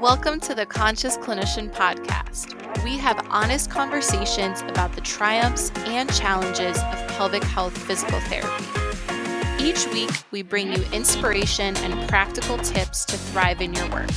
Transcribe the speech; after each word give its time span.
Welcome 0.00 0.38
to 0.42 0.54
the 0.54 0.64
Conscious 0.64 1.18
Clinician 1.18 1.72
Podcast. 1.72 2.54
We 2.84 2.96
have 2.98 3.26
honest 3.30 3.68
conversations 3.68 4.60
about 4.60 4.92
the 4.92 5.00
triumphs 5.00 5.72
and 5.86 6.08
challenges 6.14 6.78
of 6.78 7.08
pelvic 7.08 7.42
health 7.42 7.76
physical 7.76 8.20
therapy. 8.20 8.64
Each 9.60 9.88
week, 9.88 10.12
we 10.30 10.42
bring 10.42 10.72
you 10.72 10.84
inspiration 10.92 11.76
and 11.78 12.08
practical 12.08 12.58
tips 12.58 13.04
to 13.06 13.16
thrive 13.16 13.60
in 13.60 13.74
your 13.74 13.90
work. 13.90 14.08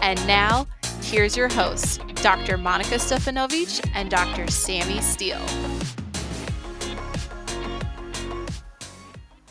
And 0.00 0.18
now, 0.26 0.66
here's 1.02 1.36
your 1.36 1.50
hosts, 1.50 1.98
Dr. 2.16 2.58
Monica 2.58 2.96
Stefanovic 2.96 3.88
and 3.94 4.10
Dr. 4.10 4.50
Sammy 4.50 5.00
Steele. 5.00 5.46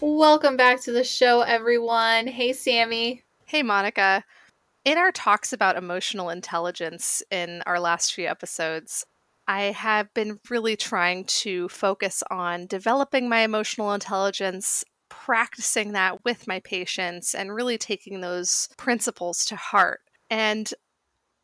Welcome 0.02 0.58
back 0.58 0.82
to 0.82 0.92
the 0.92 1.06
show, 1.06 1.44
everyone. 1.44 2.28
Hey, 2.28 2.52
Sammy. 2.52 3.24
Hey, 3.46 3.64
Monica. 3.64 4.26
In 4.86 5.00
our 5.00 5.12
talks 5.12 5.52
about 5.52 5.78
emotional 5.78 6.30
intelligence 6.30 7.24
in 7.32 7.64
our 7.66 7.80
last 7.80 8.14
few 8.14 8.28
episodes, 8.28 9.04
I 9.48 9.64
have 9.64 10.14
been 10.14 10.40
really 10.48 10.76
trying 10.76 11.26
to 11.26 11.68
focus 11.70 12.22
on 12.30 12.68
developing 12.68 13.28
my 13.28 13.40
emotional 13.40 13.94
intelligence, 13.94 14.86
practicing 15.10 15.94
that 15.94 16.24
with 16.24 16.48
my 16.48 16.60
patients, 16.60 17.34
and 17.34 17.56
really 17.56 17.80
taking 17.80 18.22
those 18.22 18.70
principles 18.78 19.44
to 19.46 19.56
heart. 19.56 20.02
And 20.30 20.72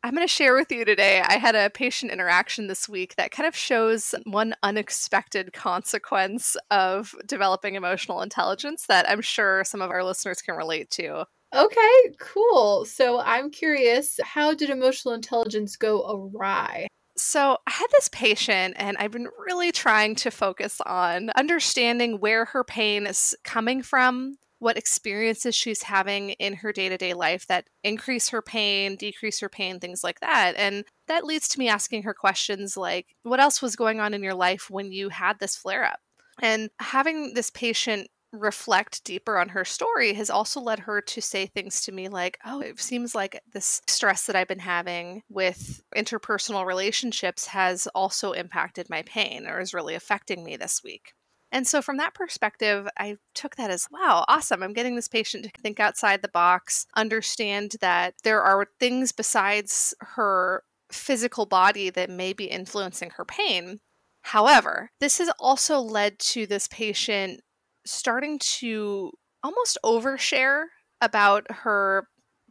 I'm 0.04 0.14
going 0.14 0.26
to 0.26 0.32
share 0.32 0.54
with 0.54 0.70
you 0.70 0.84
today. 0.84 1.20
I 1.20 1.38
had 1.38 1.56
a 1.56 1.70
patient 1.70 2.12
interaction 2.12 2.68
this 2.68 2.88
week 2.88 3.16
that 3.16 3.32
kind 3.32 3.48
of 3.48 3.56
shows 3.56 4.14
one 4.24 4.54
unexpected 4.62 5.52
consequence 5.52 6.56
of 6.70 7.12
developing 7.26 7.74
emotional 7.74 8.22
intelligence 8.22 8.86
that 8.86 9.10
I'm 9.10 9.20
sure 9.20 9.64
some 9.64 9.82
of 9.82 9.90
our 9.90 10.04
listeners 10.04 10.42
can 10.42 10.54
relate 10.54 10.90
to. 10.90 11.26
Okay, 11.54 12.14
cool. 12.18 12.84
So 12.86 13.20
I'm 13.20 13.50
curious, 13.50 14.18
how 14.24 14.54
did 14.54 14.70
emotional 14.70 15.14
intelligence 15.14 15.76
go 15.76 16.08
awry? 16.08 16.86
So, 17.14 17.58
I 17.66 17.70
had 17.70 17.88
this 17.92 18.08
patient, 18.08 18.74
and 18.78 18.96
I've 18.96 19.12
been 19.12 19.28
really 19.46 19.70
trying 19.70 20.14
to 20.16 20.30
focus 20.30 20.80
on 20.86 21.30
understanding 21.36 22.20
where 22.20 22.46
her 22.46 22.64
pain 22.64 23.06
is 23.06 23.36
coming 23.44 23.82
from, 23.82 24.38
what 24.60 24.78
experiences 24.78 25.54
she's 25.54 25.82
having 25.82 26.30
in 26.30 26.54
her 26.54 26.72
day 26.72 26.88
to 26.88 26.96
day 26.96 27.12
life 27.12 27.46
that 27.48 27.68
increase 27.84 28.30
her 28.30 28.40
pain, 28.40 28.96
decrease 28.96 29.40
her 29.40 29.50
pain, 29.50 29.78
things 29.78 30.02
like 30.02 30.20
that. 30.20 30.54
And 30.56 30.84
that 31.06 31.24
leads 31.24 31.48
to 31.48 31.58
me 31.58 31.68
asking 31.68 32.04
her 32.04 32.14
questions 32.14 32.76
like, 32.78 33.14
What 33.24 33.40
else 33.40 33.60
was 33.60 33.76
going 33.76 34.00
on 34.00 34.14
in 34.14 34.22
your 34.22 34.34
life 34.34 34.70
when 34.70 34.90
you 34.90 35.10
had 35.10 35.38
this 35.38 35.54
flare 35.54 35.84
up? 35.84 36.00
And 36.40 36.70
having 36.78 37.34
this 37.34 37.50
patient 37.50 38.08
reflect 38.32 39.04
deeper 39.04 39.36
on 39.38 39.50
her 39.50 39.64
story 39.64 40.14
has 40.14 40.30
also 40.30 40.60
led 40.60 40.80
her 40.80 41.00
to 41.00 41.20
say 41.20 41.46
things 41.46 41.82
to 41.82 41.92
me 41.92 42.08
like, 42.08 42.38
oh, 42.44 42.60
it 42.60 42.80
seems 42.80 43.14
like 43.14 43.40
this 43.52 43.82
stress 43.86 44.26
that 44.26 44.36
I've 44.36 44.48
been 44.48 44.58
having 44.58 45.22
with 45.28 45.82
interpersonal 45.94 46.66
relationships 46.66 47.46
has 47.48 47.86
also 47.88 48.32
impacted 48.32 48.88
my 48.88 49.02
pain 49.02 49.46
or 49.46 49.60
is 49.60 49.74
really 49.74 49.94
affecting 49.94 50.44
me 50.44 50.56
this 50.56 50.82
week. 50.82 51.12
And 51.54 51.66
so, 51.66 51.82
from 51.82 51.98
that 51.98 52.14
perspective, 52.14 52.88
I 52.98 53.16
took 53.34 53.56
that 53.56 53.70
as 53.70 53.86
wow, 53.92 54.24
awesome. 54.26 54.62
I'm 54.62 54.72
getting 54.72 54.96
this 54.96 55.08
patient 55.08 55.44
to 55.44 55.50
think 55.60 55.78
outside 55.78 56.22
the 56.22 56.28
box, 56.28 56.86
understand 56.96 57.76
that 57.82 58.14
there 58.24 58.42
are 58.42 58.66
things 58.80 59.12
besides 59.12 59.94
her 60.00 60.64
physical 60.90 61.44
body 61.44 61.90
that 61.90 62.08
may 62.08 62.32
be 62.32 62.46
influencing 62.46 63.10
her 63.16 63.26
pain. 63.26 63.80
However, 64.22 64.90
this 64.98 65.18
has 65.18 65.30
also 65.38 65.78
led 65.78 66.18
to 66.20 66.46
this 66.46 66.68
patient 66.68 67.42
starting 67.84 68.38
to 68.38 69.12
almost 69.42 69.78
overshare 69.84 70.64
about 71.00 71.46
her 71.50 72.06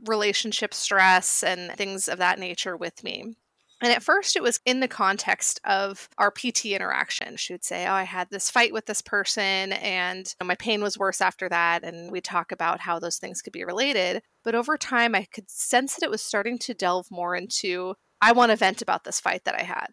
relationship 0.07 0.73
stress 0.73 1.43
and 1.43 1.71
things 1.73 2.07
of 2.07 2.17
that 2.17 2.39
nature 2.39 2.75
with 2.75 3.03
me. 3.03 3.35
And 3.83 3.91
at 3.91 4.03
first, 4.03 4.35
it 4.35 4.43
was 4.43 4.59
in 4.63 4.79
the 4.79 4.87
context 4.87 5.59
of 5.63 6.07
our 6.19 6.29
PT 6.29 6.67
interaction. 6.67 7.35
She 7.35 7.53
would 7.53 7.63
say, 7.63 7.87
Oh, 7.87 7.93
I 7.93 8.03
had 8.03 8.29
this 8.29 8.49
fight 8.49 8.73
with 8.73 8.85
this 8.85 9.01
person, 9.01 9.73
and 9.73 10.31
my 10.43 10.53
pain 10.55 10.83
was 10.83 10.99
worse 10.99 11.19
after 11.19 11.49
that. 11.49 11.83
And 11.83 12.11
we 12.11 12.21
talk 12.21 12.51
about 12.51 12.79
how 12.79 12.99
those 12.99 13.17
things 13.17 13.41
could 13.41 13.53
be 13.53 13.65
related. 13.65 14.21
But 14.43 14.53
over 14.53 14.77
time, 14.77 15.15
I 15.15 15.25
could 15.33 15.49
sense 15.49 15.95
that 15.95 16.05
it 16.05 16.11
was 16.11 16.21
starting 16.21 16.59
to 16.59 16.75
delve 16.75 17.07
more 17.09 17.35
into, 17.35 17.95
I 18.21 18.33
want 18.33 18.51
to 18.51 18.55
vent 18.55 18.83
about 18.83 19.03
this 19.03 19.19
fight 19.19 19.45
that 19.45 19.59
I 19.59 19.63
had. 19.63 19.87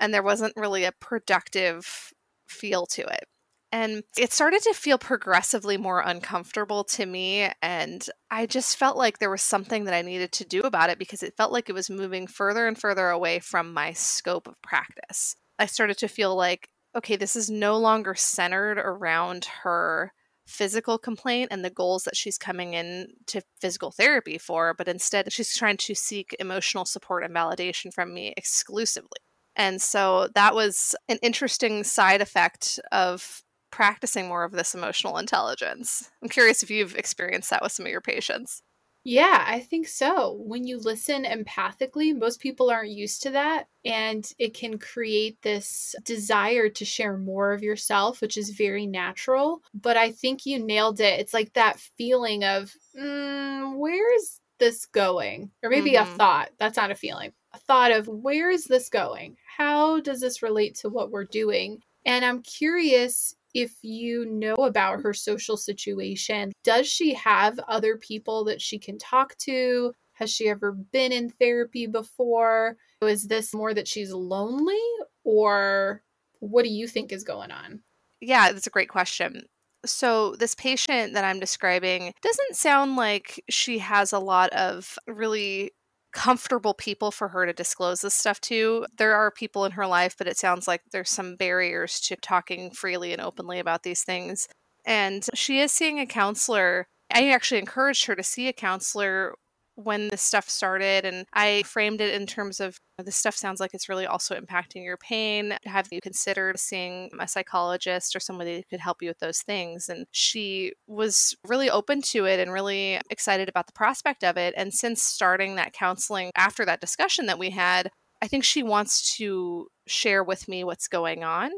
And 0.00 0.14
there 0.14 0.22
wasn't 0.22 0.54
really 0.56 0.84
a 0.84 0.92
productive 0.92 2.12
feel 2.46 2.86
to 2.86 3.02
it. 3.02 3.24
And 3.70 4.02
it 4.16 4.32
started 4.32 4.62
to 4.62 4.72
feel 4.72 4.96
progressively 4.96 5.76
more 5.76 6.00
uncomfortable 6.00 6.84
to 6.84 7.04
me. 7.04 7.50
And 7.60 8.06
I 8.30 8.46
just 8.46 8.76
felt 8.76 8.96
like 8.96 9.18
there 9.18 9.30
was 9.30 9.42
something 9.42 9.84
that 9.84 9.94
I 9.94 10.02
needed 10.02 10.32
to 10.32 10.46
do 10.46 10.62
about 10.62 10.90
it 10.90 10.98
because 10.98 11.22
it 11.22 11.36
felt 11.36 11.52
like 11.52 11.68
it 11.68 11.74
was 11.74 11.90
moving 11.90 12.26
further 12.26 12.66
and 12.66 12.78
further 12.78 13.08
away 13.10 13.40
from 13.40 13.74
my 13.74 13.92
scope 13.92 14.48
of 14.48 14.60
practice. 14.62 15.36
I 15.58 15.66
started 15.66 15.98
to 15.98 16.08
feel 16.08 16.34
like, 16.34 16.70
okay, 16.96 17.16
this 17.16 17.36
is 17.36 17.50
no 17.50 17.76
longer 17.76 18.14
centered 18.14 18.78
around 18.78 19.46
her 19.62 20.12
physical 20.46 20.96
complaint 20.96 21.48
and 21.50 21.62
the 21.62 21.70
goals 21.70 22.04
that 22.04 22.16
she's 22.16 22.38
coming 22.38 22.72
in 22.72 23.08
to 23.26 23.42
physical 23.60 23.90
therapy 23.90 24.38
for, 24.38 24.72
but 24.72 24.88
instead 24.88 25.30
she's 25.30 25.54
trying 25.54 25.76
to 25.76 25.94
seek 25.94 26.34
emotional 26.40 26.86
support 26.86 27.22
and 27.22 27.34
validation 27.34 27.92
from 27.92 28.14
me 28.14 28.32
exclusively. 28.34 29.18
And 29.54 29.82
so 29.82 30.28
that 30.34 30.54
was 30.54 30.94
an 31.08 31.18
interesting 31.20 31.84
side 31.84 32.22
effect 32.22 32.80
of 32.92 33.42
practicing 33.70 34.28
more 34.28 34.44
of 34.44 34.52
this 34.52 34.74
emotional 34.74 35.18
intelligence. 35.18 36.10
I'm 36.22 36.28
curious 36.28 36.62
if 36.62 36.70
you've 36.70 36.96
experienced 36.96 37.50
that 37.50 37.62
with 37.62 37.72
some 37.72 37.86
of 37.86 37.92
your 37.92 38.00
patients. 38.00 38.62
Yeah, 39.04 39.44
I 39.46 39.60
think 39.60 39.88
so. 39.88 40.38
When 40.44 40.66
you 40.66 40.78
listen 40.78 41.24
empathically, 41.24 42.14
most 42.14 42.40
people 42.40 42.68
aren't 42.68 42.90
used 42.90 43.22
to 43.22 43.30
that. 43.30 43.68
And 43.84 44.30
it 44.38 44.52
can 44.52 44.76
create 44.78 45.40
this 45.40 45.94
desire 46.04 46.68
to 46.68 46.84
share 46.84 47.16
more 47.16 47.52
of 47.52 47.62
yourself, 47.62 48.20
which 48.20 48.36
is 48.36 48.50
very 48.50 48.86
natural. 48.86 49.62
But 49.72 49.96
I 49.96 50.10
think 50.10 50.44
you 50.44 50.58
nailed 50.58 51.00
it. 51.00 51.20
It's 51.20 51.32
like 51.32 51.54
that 51.54 51.78
feeling 51.78 52.44
of, 52.44 52.74
mm, 52.94 53.78
where 53.78 54.14
is 54.14 54.40
this 54.58 54.84
going? 54.84 55.52
Or 55.62 55.70
maybe 55.70 55.92
mm-hmm. 55.92 56.12
a 56.12 56.16
thought. 56.16 56.50
That's 56.58 56.76
not 56.76 56.90
a 56.90 56.96
feeling. 56.96 57.32
A 57.54 57.58
thought 57.58 57.92
of, 57.92 58.08
where 58.08 58.50
is 58.50 58.64
this 58.64 58.90
going? 58.90 59.36
How 59.56 60.00
does 60.00 60.20
this 60.20 60.42
relate 60.42 60.74
to 60.80 60.90
what 60.90 61.10
we're 61.10 61.24
doing? 61.24 61.78
And 62.04 62.24
I'm 62.24 62.42
curious 62.42 63.34
if 63.58 63.74
you 63.82 64.24
know 64.24 64.54
about 64.54 65.00
her 65.02 65.12
social 65.12 65.56
situation. 65.56 66.52
Does 66.62 66.86
she 66.86 67.14
have 67.14 67.58
other 67.66 67.96
people 67.96 68.44
that 68.44 68.62
she 68.62 68.78
can 68.78 68.98
talk 68.98 69.36
to? 69.38 69.92
Has 70.12 70.32
she 70.32 70.48
ever 70.48 70.70
been 70.70 71.10
in 71.10 71.28
therapy 71.28 71.86
before? 71.86 72.76
Is 73.02 73.26
this 73.26 73.52
more 73.52 73.74
that 73.74 73.88
she's 73.88 74.12
lonely 74.12 74.80
or 75.24 76.02
what 76.38 76.62
do 76.62 76.70
you 76.70 76.86
think 76.86 77.10
is 77.10 77.24
going 77.24 77.50
on? 77.50 77.80
Yeah, 78.20 78.52
that's 78.52 78.68
a 78.68 78.70
great 78.70 78.88
question. 78.88 79.46
So, 79.84 80.34
this 80.36 80.54
patient 80.54 81.14
that 81.14 81.24
I'm 81.24 81.40
describing 81.40 82.12
doesn't 82.22 82.56
sound 82.56 82.96
like 82.96 83.42
she 83.48 83.78
has 83.78 84.12
a 84.12 84.18
lot 84.18 84.50
of 84.50 84.98
really 85.06 85.72
comfortable 86.18 86.74
people 86.74 87.12
for 87.12 87.28
her 87.28 87.46
to 87.46 87.52
disclose 87.52 88.00
this 88.00 88.12
stuff 88.12 88.40
to. 88.40 88.84
There 88.96 89.14
are 89.14 89.30
people 89.30 89.64
in 89.64 89.72
her 89.72 89.86
life, 89.86 90.16
but 90.18 90.26
it 90.26 90.36
sounds 90.36 90.66
like 90.66 90.82
there's 90.90 91.10
some 91.10 91.36
barriers 91.36 92.00
to 92.00 92.16
talking 92.16 92.72
freely 92.72 93.12
and 93.12 93.22
openly 93.22 93.60
about 93.60 93.84
these 93.84 94.02
things. 94.02 94.48
And 94.84 95.24
she 95.32 95.60
is 95.60 95.70
seeing 95.70 96.00
a 96.00 96.06
counselor. 96.06 96.88
I 97.14 97.30
actually 97.30 97.60
encouraged 97.60 98.06
her 98.06 98.16
to 98.16 98.24
see 98.24 98.48
a 98.48 98.52
counselor 98.52 99.36
when 99.82 100.08
this 100.08 100.22
stuff 100.22 100.48
started 100.48 101.04
and 101.04 101.24
i 101.32 101.62
framed 101.62 102.00
it 102.00 102.12
in 102.12 102.26
terms 102.26 102.58
of 102.58 102.78
oh, 102.98 103.04
this 103.04 103.16
stuff 103.16 103.36
sounds 103.36 103.60
like 103.60 103.72
it's 103.74 103.88
really 103.88 104.06
also 104.06 104.38
impacting 104.38 104.84
your 104.84 104.96
pain. 104.96 105.56
Have 105.64 105.86
you 105.92 106.00
considered 106.00 106.58
seeing 106.58 107.10
a 107.20 107.28
psychologist 107.28 108.16
or 108.16 108.20
somebody 108.20 108.56
who 108.56 108.62
could 108.70 108.80
help 108.80 109.02
you 109.02 109.08
with 109.08 109.20
those 109.20 109.40
things? 109.40 109.88
And 109.88 110.06
she 110.10 110.72
was 110.88 111.36
really 111.46 111.70
open 111.70 112.02
to 112.02 112.24
it 112.24 112.40
and 112.40 112.52
really 112.52 113.00
excited 113.10 113.48
about 113.48 113.66
the 113.66 113.72
prospect 113.72 114.24
of 114.24 114.36
it. 114.36 114.52
And 114.56 114.74
since 114.74 115.02
starting 115.02 115.54
that 115.56 115.72
counseling 115.72 116.32
after 116.34 116.64
that 116.64 116.80
discussion 116.80 117.26
that 117.26 117.38
we 117.38 117.50
had 117.50 117.90
i 118.22 118.26
think 118.26 118.44
she 118.44 118.62
wants 118.62 119.16
to 119.16 119.68
share 119.86 120.24
with 120.24 120.48
me 120.48 120.64
what's 120.64 120.88
going 120.88 121.24
on 121.24 121.50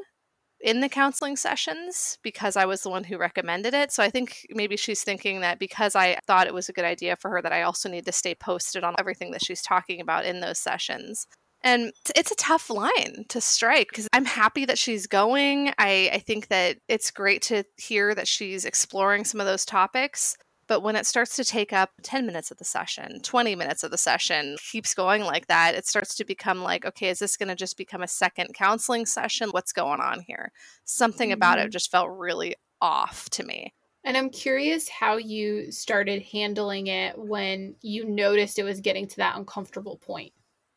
in 0.62 0.80
the 0.80 0.88
counseling 0.88 1.36
sessions 1.36 2.18
because 2.22 2.56
I 2.56 2.66
was 2.66 2.82
the 2.82 2.90
one 2.90 3.04
who 3.04 3.16
recommended 3.16 3.74
it. 3.74 3.92
So 3.92 4.02
I 4.02 4.10
think 4.10 4.46
maybe 4.50 4.76
she's 4.76 5.02
thinking 5.02 5.40
that 5.40 5.58
because 5.58 5.96
I 5.96 6.18
thought 6.26 6.46
it 6.46 6.54
was 6.54 6.68
a 6.68 6.72
good 6.72 6.84
idea 6.84 7.16
for 7.16 7.30
her, 7.30 7.42
that 7.42 7.52
I 7.52 7.62
also 7.62 7.88
need 7.88 8.06
to 8.06 8.12
stay 8.12 8.34
posted 8.34 8.84
on 8.84 8.94
everything 8.98 9.30
that 9.32 9.44
she's 9.44 9.62
talking 9.62 10.00
about 10.00 10.26
in 10.26 10.40
those 10.40 10.58
sessions. 10.58 11.26
And 11.62 11.92
it's 12.16 12.30
a 12.30 12.36
tough 12.36 12.70
line 12.70 13.26
to 13.28 13.40
strike 13.40 13.88
because 13.90 14.08
I'm 14.12 14.24
happy 14.24 14.64
that 14.64 14.78
she's 14.78 15.06
going. 15.06 15.72
I, 15.78 16.10
I 16.12 16.18
think 16.18 16.48
that 16.48 16.78
it's 16.88 17.10
great 17.10 17.42
to 17.42 17.64
hear 17.76 18.14
that 18.14 18.28
she's 18.28 18.64
exploring 18.64 19.24
some 19.24 19.40
of 19.40 19.46
those 19.46 19.66
topics. 19.66 20.36
But 20.70 20.84
when 20.84 20.94
it 20.94 21.04
starts 21.04 21.34
to 21.34 21.42
take 21.42 21.72
up 21.72 21.90
10 22.04 22.24
minutes 22.26 22.52
of 22.52 22.58
the 22.58 22.64
session, 22.64 23.18
20 23.22 23.56
minutes 23.56 23.82
of 23.82 23.90
the 23.90 23.98
session, 23.98 24.56
keeps 24.70 24.94
going 24.94 25.22
like 25.24 25.48
that, 25.48 25.74
it 25.74 25.84
starts 25.84 26.14
to 26.14 26.24
become 26.24 26.62
like, 26.62 26.86
okay, 26.86 27.08
is 27.08 27.18
this 27.18 27.36
going 27.36 27.48
to 27.48 27.56
just 27.56 27.76
become 27.76 28.02
a 28.02 28.06
second 28.06 28.54
counseling 28.54 29.04
session? 29.04 29.48
What's 29.50 29.72
going 29.72 29.98
on 29.98 30.20
here? 30.20 30.52
Something 30.84 31.30
mm-hmm. 31.30 31.34
about 31.34 31.58
it 31.58 31.62
mm-hmm. 31.62 31.70
just 31.70 31.90
felt 31.90 32.08
really 32.16 32.54
off 32.80 33.28
to 33.30 33.42
me. 33.42 33.74
And 34.04 34.16
I'm 34.16 34.30
curious 34.30 34.88
how 34.88 35.16
you 35.16 35.72
started 35.72 36.22
handling 36.22 36.86
it 36.86 37.18
when 37.18 37.74
you 37.82 38.04
noticed 38.04 38.60
it 38.60 38.62
was 38.62 38.80
getting 38.80 39.08
to 39.08 39.16
that 39.16 39.36
uncomfortable 39.36 39.96
point. 39.96 40.32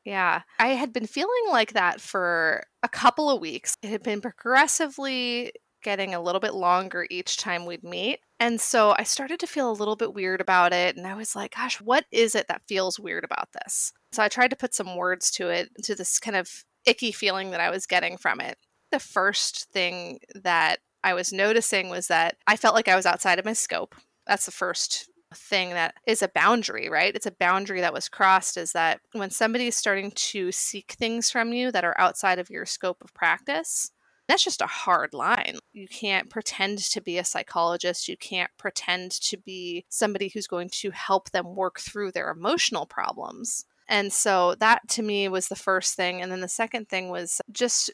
Yeah, 0.05 0.41
I 0.57 0.69
had 0.69 0.91
been 0.91 1.05
feeling 1.05 1.43
like 1.49 1.73
that 1.73 2.01
for 2.01 2.63
a 2.81 2.89
couple 2.89 3.29
of 3.29 3.39
weeks. 3.39 3.75
It 3.83 3.89
had 3.89 4.01
been 4.01 4.21
progressively 4.21 5.51
getting 5.83 6.15
a 6.15 6.21
little 6.21 6.41
bit 6.41 6.55
longer 6.55 7.05
each 7.11 7.37
time 7.37 7.65
we'd 7.67 7.83
meet. 7.83 8.21
And 8.43 8.59
so 8.59 8.93
I 8.99 9.03
started 9.03 9.39
to 9.39 9.47
feel 9.47 9.71
a 9.71 9.79
little 9.79 9.95
bit 9.95 10.13
weird 10.13 10.41
about 10.41 10.73
it. 10.73 10.97
And 10.97 11.07
I 11.07 11.15
was 11.15 11.33
like, 11.33 11.55
gosh, 11.55 11.79
what 11.79 12.03
is 12.11 12.35
it 12.35 12.49
that 12.49 12.67
feels 12.67 12.99
weird 12.99 13.23
about 13.23 13.47
this? 13.53 13.93
So 14.11 14.21
I 14.21 14.27
tried 14.27 14.49
to 14.49 14.57
put 14.57 14.75
some 14.75 14.97
words 14.97 15.31
to 15.31 15.47
it, 15.47 15.69
to 15.83 15.95
this 15.95 16.19
kind 16.19 16.35
of 16.35 16.65
icky 16.85 17.13
feeling 17.13 17.51
that 17.51 17.61
I 17.61 17.69
was 17.69 17.85
getting 17.85 18.17
from 18.17 18.41
it. 18.41 18.57
The 18.91 18.99
first 18.99 19.71
thing 19.71 20.19
that 20.35 20.79
I 21.05 21.13
was 21.13 21.31
noticing 21.31 21.87
was 21.87 22.07
that 22.07 22.35
I 22.45 22.57
felt 22.57 22.75
like 22.75 22.89
I 22.89 22.97
was 22.97 23.05
outside 23.05 23.39
of 23.39 23.45
my 23.45 23.53
scope. 23.53 23.95
That's 24.27 24.45
the 24.45 24.51
first 24.51 25.09
thing 25.33 25.69
that 25.69 25.95
is 26.05 26.21
a 26.21 26.27
boundary, 26.27 26.89
right? 26.89 27.15
It's 27.15 27.25
a 27.25 27.31
boundary 27.31 27.79
that 27.79 27.93
was 27.93 28.09
crossed 28.09 28.57
is 28.57 28.73
that 28.73 28.99
when 29.13 29.29
somebody 29.29 29.67
is 29.67 29.77
starting 29.77 30.11
to 30.11 30.51
seek 30.51 30.97
things 30.99 31.31
from 31.31 31.53
you 31.53 31.71
that 31.71 31.85
are 31.85 31.95
outside 31.97 32.39
of 32.39 32.49
your 32.49 32.65
scope 32.65 33.05
of 33.05 33.13
practice, 33.13 33.89
that's 34.27 34.43
just 34.43 34.61
a 34.61 34.67
hard 34.67 35.13
line. 35.13 35.57
You 35.73 35.87
can't 35.87 36.29
pretend 36.29 36.79
to 36.79 37.01
be 37.01 37.17
a 37.17 37.25
psychologist. 37.25 38.07
You 38.07 38.17
can't 38.17 38.51
pretend 38.57 39.11
to 39.21 39.37
be 39.37 39.85
somebody 39.89 40.31
who's 40.33 40.47
going 40.47 40.69
to 40.69 40.91
help 40.91 41.31
them 41.31 41.55
work 41.55 41.79
through 41.79 42.11
their 42.11 42.29
emotional 42.29 42.85
problems. 42.85 43.65
And 43.89 44.13
so 44.13 44.55
that 44.55 44.87
to 44.89 45.03
me 45.03 45.27
was 45.27 45.47
the 45.49 45.55
first 45.55 45.95
thing. 45.95 46.21
And 46.21 46.31
then 46.31 46.41
the 46.41 46.47
second 46.47 46.87
thing 46.87 47.09
was 47.09 47.41
just 47.51 47.91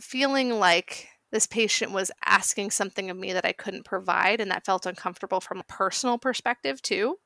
feeling 0.00 0.58
like 0.60 1.08
this 1.32 1.46
patient 1.48 1.90
was 1.90 2.12
asking 2.24 2.70
something 2.70 3.10
of 3.10 3.16
me 3.16 3.32
that 3.32 3.44
I 3.44 3.52
couldn't 3.52 3.84
provide, 3.84 4.40
and 4.40 4.52
that 4.52 4.64
felt 4.64 4.86
uncomfortable 4.86 5.40
from 5.40 5.58
a 5.58 5.64
personal 5.64 6.16
perspective, 6.16 6.80
too. 6.80 7.16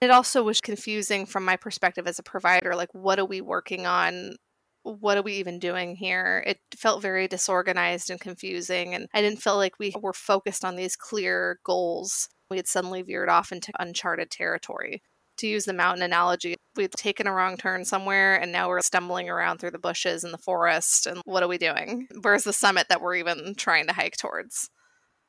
It 0.00 0.10
also 0.10 0.42
was 0.42 0.60
confusing 0.60 1.26
from 1.26 1.44
my 1.44 1.56
perspective 1.56 2.08
as 2.08 2.18
a 2.18 2.24
provider 2.24 2.74
like, 2.74 2.92
what 2.92 3.20
are 3.20 3.24
we 3.24 3.40
working 3.40 3.86
on? 3.86 4.34
What 4.82 5.16
are 5.16 5.22
we 5.22 5.34
even 5.34 5.58
doing 5.58 5.96
here? 5.96 6.42
It 6.46 6.58
felt 6.76 7.02
very 7.02 7.28
disorganized 7.28 8.10
and 8.10 8.20
confusing, 8.20 8.94
and 8.94 9.08
I 9.14 9.20
didn't 9.20 9.42
feel 9.42 9.56
like 9.56 9.78
we 9.78 9.94
were 10.00 10.12
focused 10.12 10.64
on 10.64 10.76
these 10.76 10.96
clear 10.96 11.60
goals. 11.64 12.28
We 12.50 12.56
had 12.56 12.66
suddenly 12.66 13.02
veered 13.02 13.28
off 13.28 13.52
into 13.52 13.72
uncharted 13.78 14.30
territory 14.30 15.02
to 15.38 15.46
use 15.46 15.64
the 15.64 15.72
mountain 15.72 16.02
analogy, 16.02 16.56
we've 16.76 16.90
taken 16.90 17.26
a 17.26 17.32
wrong 17.32 17.56
turn 17.56 17.84
somewhere 17.84 18.40
and 18.40 18.52
now 18.52 18.68
we're 18.68 18.80
stumbling 18.80 19.28
around 19.28 19.58
through 19.58 19.72
the 19.72 19.78
bushes 19.78 20.24
in 20.24 20.32
the 20.32 20.38
forest. 20.38 21.06
And 21.06 21.20
what 21.24 21.42
are 21.42 21.48
we 21.48 21.58
doing? 21.58 22.06
Where's 22.22 22.44
the 22.44 22.52
summit 22.52 22.86
that 22.88 23.00
we're 23.00 23.16
even 23.16 23.54
trying 23.56 23.86
to 23.88 23.92
hike 23.92 24.16
towards? 24.16 24.70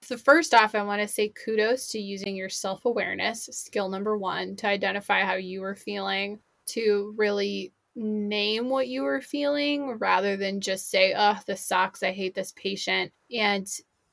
So, 0.04 0.18
first 0.18 0.54
off, 0.54 0.76
I 0.76 0.84
want 0.84 1.02
to 1.02 1.08
say 1.08 1.30
kudos 1.30 1.88
to 1.90 2.00
using 2.00 2.36
your 2.36 2.50
self 2.50 2.84
awareness, 2.84 3.50
skill 3.52 3.88
number 3.90 4.18
one, 4.18 4.58
to 4.58 4.68
identify 4.68 5.22
how 5.22 5.36
you 5.36 5.62
were 5.62 5.76
feeling, 5.76 6.40
to 6.68 7.14
really 7.18 7.72
name 7.96 8.70
what 8.70 8.88
you 8.88 9.04
were 9.04 9.22
feeling 9.22 9.98
rather 10.00 10.36
than 10.36 10.62
just 10.62 10.90
say, 10.90 11.14
oh, 11.16 11.40
this 11.46 11.62
sucks. 11.62 12.04
I 12.04 12.12
hate 12.12 12.36
this 12.36 12.54
patient. 12.56 13.12
And 13.32 13.68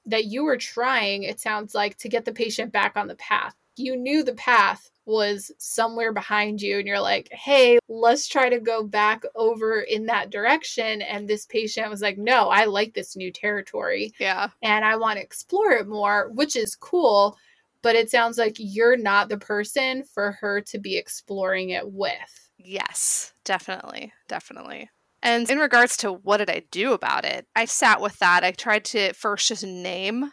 that 0.06 0.26
you 0.26 0.44
were 0.44 0.56
trying, 0.56 1.22
it 1.22 1.40
sounds 1.40 1.74
like, 1.74 1.96
to 1.98 2.08
get 2.08 2.24
the 2.24 2.32
patient 2.32 2.72
back 2.72 2.96
on 2.96 3.06
the 3.06 3.16
path. 3.16 3.54
You 3.76 3.96
knew 3.96 4.22
the 4.22 4.34
path 4.34 4.90
was 5.06 5.50
somewhere 5.58 6.12
behind 6.12 6.62
you 6.62 6.78
and 6.78 6.86
you're 6.86 7.00
like, 7.00 7.28
hey, 7.32 7.78
let's 7.88 8.28
try 8.28 8.48
to 8.48 8.60
go 8.60 8.84
back 8.84 9.22
over 9.34 9.80
in 9.80 10.06
that 10.06 10.30
direction. 10.30 11.02
And 11.02 11.26
this 11.26 11.46
patient 11.46 11.90
was 11.90 12.00
like, 12.00 12.18
no, 12.18 12.48
I 12.48 12.66
like 12.66 12.94
this 12.94 13.16
new 13.16 13.32
territory. 13.32 14.12
Yeah. 14.18 14.48
And 14.62 14.84
I 14.84 14.96
want 14.96 15.16
to 15.16 15.22
explore 15.22 15.72
it 15.72 15.88
more, 15.88 16.30
which 16.34 16.54
is 16.54 16.76
cool. 16.76 17.36
But 17.82 17.96
it 17.96 18.10
sounds 18.10 18.36
like 18.36 18.56
you're 18.58 18.96
not 18.96 19.30
the 19.30 19.38
person 19.38 20.04
for 20.04 20.32
her 20.32 20.60
to 20.62 20.78
be 20.78 20.96
exploring 20.96 21.70
it 21.70 21.90
with. 21.90 22.49
Yes, 22.64 23.32
definitely. 23.44 24.12
Definitely. 24.28 24.90
And 25.22 25.50
in 25.50 25.58
regards 25.58 25.96
to 25.98 26.12
what 26.12 26.38
did 26.38 26.50
I 26.50 26.62
do 26.70 26.92
about 26.92 27.24
it, 27.24 27.46
I 27.54 27.64
sat 27.66 28.00
with 28.00 28.18
that. 28.18 28.44
I 28.44 28.52
tried 28.52 28.84
to 28.86 29.12
first 29.12 29.48
just 29.48 29.64
name 29.64 30.30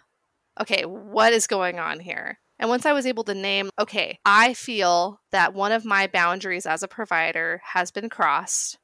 okay, 0.59 0.83
what 0.85 1.33
is 1.33 1.47
going 1.47 1.79
on 1.79 1.99
here? 1.99 2.39
And 2.59 2.69
once 2.69 2.85
I 2.85 2.93
was 2.93 3.05
able 3.05 3.23
to 3.25 3.35
name, 3.35 3.69
okay, 3.79 4.17
I 4.25 4.53
feel 4.53 5.21
that 5.31 5.53
one 5.53 5.71
of 5.71 5.85
my 5.85 6.07
boundaries 6.07 6.65
as 6.65 6.81
a 6.81 6.87
provider 6.87 7.61
has 7.73 7.91
been 7.91 8.09
crossed, 8.09 8.79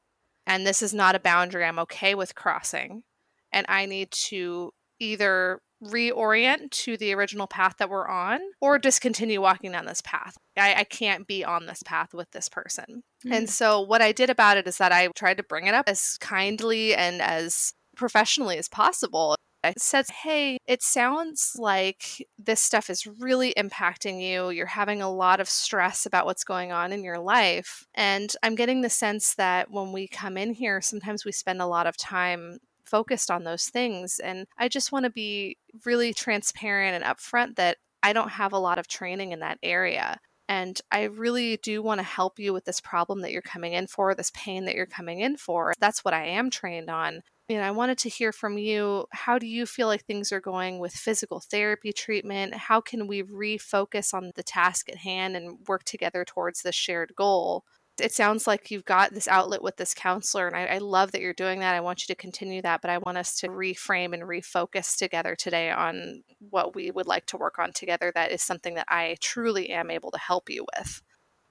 and 0.45 0.65
this 0.65 0.81
is 0.81 0.93
not 0.93 1.15
a 1.15 1.19
boundary 1.19 1.65
I'm 1.65 1.79
okay 1.79 2.13
with 2.13 2.35
crossing, 2.35 3.03
and 3.51 3.65
I 3.67 3.85
need 3.87 4.11
to 4.11 4.71
either 4.99 5.59
reorient 5.83 6.71
to 6.71 6.97
the 6.97 7.13
original 7.13 7.47
path 7.47 7.75
that 7.77 7.89
we're 7.89 8.07
on 8.07 8.39
or 8.61 8.79
discontinue 8.79 9.41
walking 9.41 9.71
down 9.71 9.85
this 9.85 10.01
path. 10.01 10.37
I, 10.57 10.75
I 10.75 10.83
can't 10.83 11.27
be 11.27 11.43
on 11.43 11.65
this 11.65 11.83
path 11.83 12.13
with 12.13 12.31
this 12.31 12.49
person. 12.49 13.03
Mm-hmm. 13.25 13.33
And 13.33 13.49
so, 13.49 13.81
what 13.81 14.01
I 14.01 14.11
did 14.11 14.29
about 14.29 14.57
it 14.57 14.67
is 14.67 14.77
that 14.77 14.91
I 14.91 15.09
tried 15.15 15.37
to 15.37 15.43
bring 15.43 15.67
it 15.67 15.73
up 15.73 15.87
as 15.87 16.17
kindly 16.19 16.95
and 16.95 17.21
as 17.21 17.73
professionally 17.95 18.57
as 18.57 18.69
possible. 18.69 19.35
I 19.65 19.73
said, 19.77 20.05
Hey, 20.23 20.57
it 20.67 20.83
sounds 20.83 21.53
like 21.57 22.27
this 22.37 22.61
stuff 22.61 22.89
is 22.89 23.07
really 23.07 23.53
impacting 23.57 24.21
you. 24.21 24.49
You're 24.49 24.65
having 24.65 25.01
a 25.01 25.11
lot 25.11 25.39
of 25.39 25.47
stress 25.47 26.05
about 26.05 26.25
what's 26.25 26.43
going 26.43 26.73
on 26.73 26.91
in 26.91 27.03
your 27.03 27.19
life. 27.19 27.85
And 27.95 28.33
I'm 28.43 28.55
getting 28.55 28.81
the 28.81 28.89
sense 28.89 29.35
that 29.35 29.71
when 29.71 29.93
we 29.93 30.07
come 30.09 30.37
in 30.37 30.53
here, 30.53 30.81
sometimes 30.81 31.23
we 31.23 31.31
spend 31.31 31.61
a 31.61 31.65
lot 31.65 31.87
of 31.87 31.95
time 31.95 32.57
focused 32.93 33.31
on 33.31 33.43
those 33.43 33.65
things. 33.65 34.19
And 34.19 34.45
I 34.55 34.67
just 34.67 34.91
want 34.91 35.05
to 35.05 35.09
be 35.09 35.57
really 35.83 36.13
transparent 36.13 36.95
and 36.95 37.03
upfront 37.03 37.55
that 37.55 37.77
I 38.03 38.13
don't 38.13 38.29
have 38.29 38.53
a 38.53 38.59
lot 38.59 38.77
of 38.77 38.87
training 38.87 39.31
in 39.31 39.39
that 39.39 39.57
area. 39.63 40.19
And 40.47 40.79
I 40.91 41.05
really 41.05 41.57
do 41.57 41.81
want 41.81 41.97
to 42.01 42.03
help 42.03 42.37
you 42.37 42.53
with 42.53 42.65
this 42.65 42.79
problem 42.79 43.21
that 43.21 43.31
you're 43.31 43.41
coming 43.41 43.73
in 43.73 43.87
for, 43.87 44.13
this 44.13 44.31
pain 44.35 44.65
that 44.65 44.75
you're 44.75 44.85
coming 44.85 45.21
in 45.21 45.37
for. 45.37 45.73
That's 45.79 46.05
what 46.05 46.13
I 46.13 46.27
am 46.27 46.51
trained 46.51 46.91
on. 46.91 47.23
And 47.49 47.63
I 47.63 47.71
wanted 47.71 47.97
to 47.99 48.09
hear 48.09 48.31
from 48.31 48.59
you. 48.59 49.05
How 49.11 49.39
do 49.39 49.47
you 49.47 49.65
feel 49.65 49.87
like 49.87 50.05
things 50.05 50.31
are 50.31 50.39
going 50.39 50.77
with 50.77 50.93
physical 50.93 51.39
therapy 51.39 51.93
treatment? 51.93 52.53
How 52.53 52.79
can 52.79 53.07
we 53.07 53.23
refocus 53.23 54.13
on 54.13 54.33
the 54.35 54.43
task 54.43 54.87
at 54.87 54.97
hand 54.97 55.35
and 55.35 55.57
work 55.67 55.83
together 55.83 56.23
towards 56.23 56.61
this 56.61 56.75
shared 56.75 57.13
goal? 57.15 57.63
It 57.99 58.11
sounds 58.11 58.47
like 58.47 58.71
you've 58.71 58.85
got 58.85 59.13
this 59.13 59.27
outlet 59.27 59.61
with 59.61 59.77
this 59.77 59.93
counselor, 59.93 60.47
and 60.47 60.55
I, 60.55 60.65
I 60.65 60.77
love 60.79 61.11
that 61.11 61.21
you're 61.21 61.33
doing 61.33 61.59
that. 61.59 61.75
I 61.75 61.81
want 61.81 62.01
you 62.01 62.13
to 62.13 62.19
continue 62.19 62.61
that, 62.63 62.81
but 62.81 62.89
I 62.89 62.97
want 62.97 63.17
us 63.17 63.35
to 63.39 63.49
reframe 63.49 64.13
and 64.13 64.23
refocus 64.23 64.97
together 64.97 65.35
today 65.35 65.69
on 65.69 66.23
what 66.49 66.75
we 66.75 66.89
would 66.91 67.07
like 67.07 67.25
to 67.27 67.37
work 67.37 67.59
on 67.59 67.71
together. 67.71 68.11
That 68.13 68.31
is 68.31 68.41
something 68.41 68.73
that 68.75 68.87
I 68.89 69.17
truly 69.21 69.69
am 69.69 69.91
able 69.91 70.11
to 70.11 70.17
help 70.17 70.49
you 70.49 70.65
with. 70.75 71.01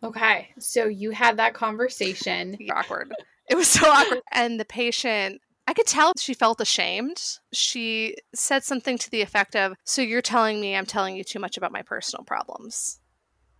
Okay, 0.02 0.48
so 0.58 0.86
you 0.86 1.12
had 1.12 1.36
that 1.36 1.54
conversation. 1.54 2.56
awkward. 2.72 3.12
It 3.48 3.54
was 3.54 3.68
so 3.68 3.88
awkward. 3.88 4.22
And 4.32 4.58
the 4.58 4.64
patient 4.64 5.40
I 5.66 5.74
could 5.74 5.86
tell 5.86 6.12
she 6.18 6.34
felt 6.34 6.60
ashamed. 6.60 7.22
She 7.52 8.16
said 8.34 8.64
something 8.64 8.98
to 8.98 9.10
the 9.10 9.22
effect 9.22 9.54
of, 9.54 9.74
So 9.84 10.02
you're 10.02 10.22
telling 10.22 10.60
me 10.60 10.74
I'm 10.74 10.86
telling 10.86 11.16
you 11.16 11.24
too 11.24 11.38
much 11.38 11.56
about 11.56 11.72
my 11.72 11.82
personal 11.82 12.24
problems. 12.24 13.00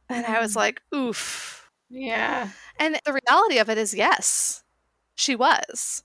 And 0.08 0.26
I 0.26 0.40
was 0.40 0.52
mm. 0.52 0.56
like, 0.56 0.82
Oof. 0.94 1.61
Yeah. 1.92 2.48
And 2.78 2.98
the 3.04 3.20
reality 3.26 3.58
of 3.58 3.68
it 3.68 3.78
is, 3.78 3.94
yes, 3.94 4.64
she 5.14 5.36
was. 5.36 6.02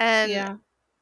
And 0.00 0.30
yeah. 0.30 0.56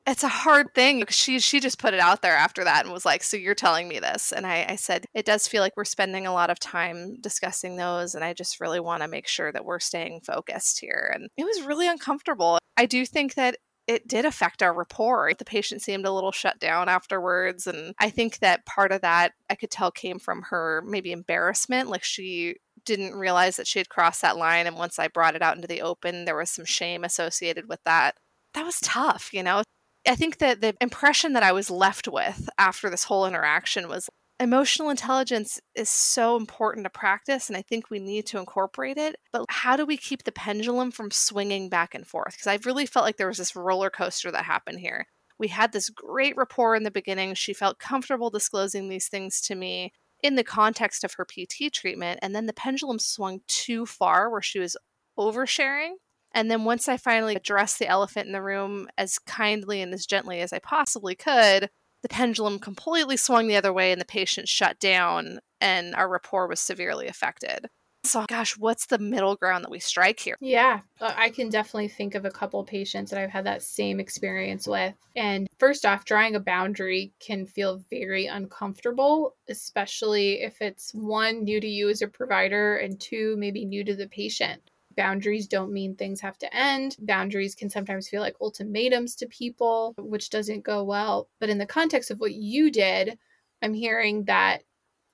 it's 0.06 0.22
a 0.22 0.28
hard 0.28 0.74
thing. 0.74 1.04
She 1.08 1.38
she 1.38 1.60
just 1.60 1.78
put 1.78 1.94
it 1.94 2.00
out 2.00 2.20
there 2.20 2.36
after 2.36 2.62
that 2.64 2.84
and 2.84 2.92
was 2.92 3.06
like, 3.06 3.22
So 3.22 3.36
you're 3.36 3.54
telling 3.54 3.88
me 3.88 3.98
this. 4.00 4.32
And 4.32 4.46
I, 4.46 4.66
I 4.68 4.76
said, 4.76 5.06
It 5.14 5.24
does 5.24 5.48
feel 5.48 5.62
like 5.62 5.76
we're 5.76 5.84
spending 5.84 6.26
a 6.26 6.32
lot 6.32 6.50
of 6.50 6.60
time 6.60 7.16
discussing 7.20 7.76
those. 7.76 8.14
And 8.14 8.22
I 8.22 8.34
just 8.34 8.60
really 8.60 8.80
want 8.80 9.02
to 9.02 9.08
make 9.08 9.26
sure 9.26 9.50
that 9.50 9.64
we're 9.64 9.80
staying 9.80 10.20
focused 10.20 10.80
here. 10.80 11.10
And 11.14 11.28
it 11.36 11.44
was 11.44 11.62
really 11.62 11.88
uncomfortable. 11.88 12.58
I 12.76 12.86
do 12.86 13.06
think 13.06 13.34
that 13.34 13.56
it 13.88 14.06
did 14.06 14.26
affect 14.26 14.62
our 14.62 14.74
rapport. 14.74 15.32
The 15.36 15.46
patient 15.46 15.80
seemed 15.80 16.04
a 16.04 16.12
little 16.12 16.30
shut 16.30 16.60
down 16.60 16.90
afterwards. 16.90 17.66
And 17.66 17.94
I 17.98 18.10
think 18.10 18.38
that 18.38 18.66
part 18.66 18.92
of 18.92 19.00
that 19.00 19.32
I 19.48 19.54
could 19.54 19.70
tell 19.70 19.90
came 19.90 20.18
from 20.18 20.42
her 20.50 20.82
maybe 20.86 21.10
embarrassment. 21.10 21.88
Like 21.88 22.04
she 22.04 22.56
didn't 22.84 23.14
realize 23.14 23.56
that 23.56 23.66
she 23.66 23.78
had 23.78 23.88
crossed 23.88 24.20
that 24.20 24.36
line. 24.36 24.66
And 24.66 24.76
once 24.76 24.98
I 24.98 25.08
brought 25.08 25.34
it 25.34 25.42
out 25.42 25.56
into 25.56 25.66
the 25.66 25.80
open, 25.80 26.26
there 26.26 26.36
was 26.36 26.50
some 26.50 26.66
shame 26.66 27.02
associated 27.02 27.66
with 27.66 27.80
that. 27.84 28.16
That 28.52 28.66
was 28.66 28.78
tough, 28.80 29.30
you 29.32 29.42
know? 29.42 29.62
I 30.06 30.14
think 30.14 30.38
that 30.38 30.60
the 30.60 30.74
impression 30.80 31.32
that 31.32 31.42
I 31.42 31.52
was 31.52 31.70
left 31.70 32.08
with 32.08 32.48
after 32.58 32.90
this 32.90 33.04
whole 33.04 33.26
interaction 33.26 33.88
was 33.88 34.10
emotional 34.40 34.90
intelligence 34.90 35.60
is 35.74 35.88
so 35.88 36.36
important 36.36 36.84
to 36.84 36.90
practice 36.90 37.48
and 37.48 37.56
i 37.56 37.62
think 37.62 37.90
we 37.90 37.98
need 37.98 38.24
to 38.24 38.38
incorporate 38.38 38.96
it 38.96 39.16
but 39.32 39.44
how 39.48 39.76
do 39.76 39.84
we 39.84 39.96
keep 39.96 40.22
the 40.22 40.32
pendulum 40.32 40.90
from 40.90 41.10
swinging 41.10 41.68
back 41.68 41.94
and 41.94 42.06
forth? 42.06 42.32
Because 42.32 42.46
i 42.46 42.58
really 42.64 42.86
felt 42.86 43.04
like 43.04 43.16
there 43.16 43.28
was 43.28 43.38
this 43.38 43.56
roller 43.56 43.90
coaster 43.90 44.30
that 44.30 44.44
happened 44.44 44.80
here. 44.80 45.06
We 45.38 45.48
had 45.48 45.72
this 45.72 45.88
great 45.88 46.36
rapport 46.36 46.74
in 46.74 46.82
the 46.82 46.90
beginning. 46.90 47.34
She 47.34 47.52
felt 47.52 47.78
comfortable 47.78 48.28
disclosing 48.28 48.88
these 48.88 49.06
things 49.06 49.40
to 49.42 49.54
me 49.54 49.92
in 50.22 50.34
the 50.34 50.44
context 50.44 51.04
of 51.04 51.14
her 51.14 51.24
pt 51.24 51.72
treatment 51.72 52.18
and 52.22 52.34
then 52.34 52.46
the 52.46 52.52
pendulum 52.52 52.98
swung 52.98 53.40
too 53.46 53.86
far 53.86 54.30
where 54.30 54.42
she 54.42 54.58
was 54.58 54.76
oversharing 55.18 55.92
and 56.32 56.50
then 56.50 56.64
once 56.64 56.88
i 56.88 56.96
finally 56.96 57.36
addressed 57.36 57.78
the 57.78 57.86
elephant 57.86 58.26
in 58.26 58.32
the 58.32 58.42
room 58.42 58.88
as 58.98 59.18
kindly 59.20 59.80
and 59.80 59.94
as 59.94 60.06
gently 60.06 60.40
as 60.40 60.52
i 60.52 60.58
possibly 60.58 61.14
could 61.14 61.70
the 62.02 62.08
pendulum 62.08 62.58
completely 62.58 63.16
swung 63.16 63.48
the 63.48 63.56
other 63.56 63.72
way 63.72 63.92
and 63.92 64.00
the 64.00 64.06
patient 64.06 64.48
shut 64.48 64.78
down 64.78 65.40
and 65.60 65.94
our 65.94 66.08
rapport 66.08 66.46
was 66.46 66.60
severely 66.60 67.06
affected. 67.06 67.68
So, 68.04 68.24
gosh, 68.28 68.56
what's 68.56 68.86
the 68.86 68.98
middle 68.98 69.34
ground 69.34 69.64
that 69.64 69.70
we 69.70 69.80
strike 69.80 70.20
here? 70.20 70.36
Yeah, 70.40 70.80
uh, 71.00 71.12
I 71.16 71.30
can 71.30 71.50
definitely 71.50 71.88
think 71.88 72.14
of 72.14 72.24
a 72.24 72.30
couple 72.30 72.62
patients 72.64 73.10
that 73.10 73.20
I've 73.20 73.30
had 73.30 73.44
that 73.44 73.62
same 73.62 73.98
experience 73.98 74.66
with. 74.66 74.94
And 75.16 75.48
first 75.58 75.84
off, 75.84 76.04
drawing 76.04 76.36
a 76.36 76.40
boundary 76.40 77.12
can 77.18 77.44
feel 77.44 77.82
very 77.90 78.26
uncomfortable, 78.26 79.34
especially 79.48 80.42
if 80.42 80.62
it's 80.62 80.94
one, 80.94 81.42
new 81.42 81.60
to 81.60 81.68
you 81.68 81.88
as 81.88 82.00
a 82.00 82.08
provider, 82.08 82.76
and 82.76 83.00
two, 83.00 83.34
maybe 83.36 83.64
new 83.64 83.84
to 83.84 83.96
the 83.96 84.08
patient. 84.08 84.70
Boundaries 84.98 85.46
don't 85.46 85.72
mean 85.72 85.94
things 85.94 86.20
have 86.22 86.38
to 86.38 86.52
end. 86.52 86.96
Boundaries 86.98 87.54
can 87.54 87.70
sometimes 87.70 88.08
feel 88.08 88.20
like 88.20 88.34
ultimatums 88.40 89.14
to 89.14 89.28
people, 89.28 89.94
which 89.96 90.28
doesn't 90.28 90.64
go 90.64 90.82
well. 90.82 91.28
But 91.38 91.50
in 91.50 91.58
the 91.58 91.66
context 91.66 92.10
of 92.10 92.18
what 92.18 92.34
you 92.34 92.68
did, 92.68 93.16
I'm 93.62 93.74
hearing 93.74 94.24
that 94.24 94.64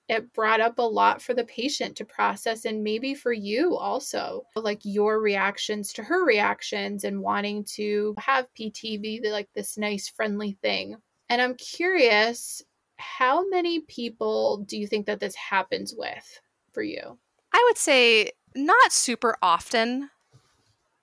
it 0.08 0.32
brought 0.32 0.62
up 0.62 0.78
a 0.78 0.82
lot 0.82 1.20
for 1.20 1.34
the 1.34 1.44
patient 1.44 1.96
to 1.96 2.06
process 2.06 2.64
and 2.64 2.82
maybe 2.82 3.14
for 3.14 3.32
you 3.32 3.76
also 3.76 4.46
like 4.56 4.80
your 4.84 5.20
reactions 5.20 5.92
to 5.92 6.02
her 6.02 6.24
reactions 6.24 7.04
and 7.04 7.20
wanting 7.20 7.62
to 7.64 8.14
have 8.18 8.46
pt 8.54 9.02
be 9.02 9.20
like 9.24 9.48
this 9.54 9.78
nice 9.78 10.08
friendly 10.08 10.58
thing 10.62 10.96
and 11.30 11.40
i'm 11.40 11.54
curious 11.54 12.62
how 12.96 13.48
many 13.48 13.80
people 13.80 14.64
do 14.66 14.78
you 14.78 14.86
think 14.86 15.06
that 15.06 15.20
this 15.20 15.34
happens 15.34 15.94
with 15.96 16.40
for 16.72 16.82
you 16.82 17.18
i 17.52 17.64
would 17.66 17.78
say 17.78 18.30
not 18.54 18.92
super 18.92 19.36
often 19.42 20.10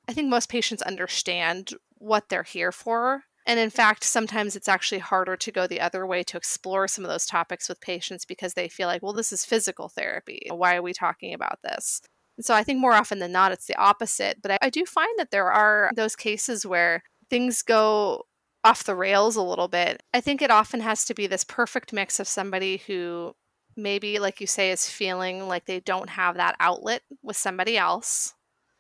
i 0.08 0.14
think 0.14 0.30
most 0.30 0.50
patients 0.50 0.82
understand 0.84 1.74
what 1.98 2.30
they're 2.30 2.44
here 2.44 2.72
for 2.72 3.24
and 3.46 3.60
in 3.60 3.70
fact, 3.70 4.04
sometimes 4.04 4.56
it's 4.56 4.68
actually 4.68 5.00
harder 5.00 5.36
to 5.36 5.52
go 5.52 5.66
the 5.66 5.82
other 5.82 6.06
way 6.06 6.24
to 6.24 6.38
explore 6.38 6.88
some 6.88 7.04
of 7.04 7.10
those 7.10 7.26
topics 7.26 7.68
with 7.68 7.82
patients 7.82 8.24
because 8.24 8.54
they 8.54 8.68
feel 8.68 8.88
like, 8.88 9.02
well, 9.02 9.14
this 9.14 9.34
is 9.34 9.46
physical 9.46 9.90
therapy. 9.90 10.48
Why 10.50 10.76
are 10.76 10.82
we 10.82 10.94
talking 10.94 11.34
about 11.34 11.60
this? 11.64 12.02
And 12.38 12.46
so 12.46 12.54
I 12.54 12.64
think 12.64 12.80
more 12.80 12.94
often 12.94 13.20
than 13.20 13.32
not, 13.32 13.52
it's 13.52 13.66
the 13.66 13.76
opposite. 13.76 14.42
But 14.42 14.52
I, 14.52 14.58
I 14.64 14.70
do 14.70 14.86
find 14.86 15.18
that 15.18 15.32
there 15.32 15.52
are 15.52 15.92
those 15.96 16.16
cases 16.16 16.66
where 16.66 17.04
things 17.30 17.62
go 17.62 18.24
off 18.64 18.84
the 18.84 18.96
rails 18.96 19.36
a 19.36 19.42
little 19.42 19.68
bit. 19.68 20.04
I 20.14 20.22
think 20.22 20.42
it 20.42 20.52
often 20.52 20.82
has 20.82 21.04
to 21.06 21.16
be 21.16 21.26
this 21.26 21.44
perfect 21.44 21.92
mix 21.92 22.20
of 22.20 22.28
somebody 22.28 22.78
who 22.86 23.34
maybe, 23.76 24.20
like 24.20 24.42
you 24.42 24.48
say, 24.48 24.72
is 24.72 24.90
feeling 24.90 25.48
like 25.48 25.66
they 25.66 25.80
don't 25.82 26.10
have 26.10 26.36
that 26.38 26.56
outlet 26.60 27.02
with 27.24 27.38
somebody 27.38 27.78
else 27.78 28.34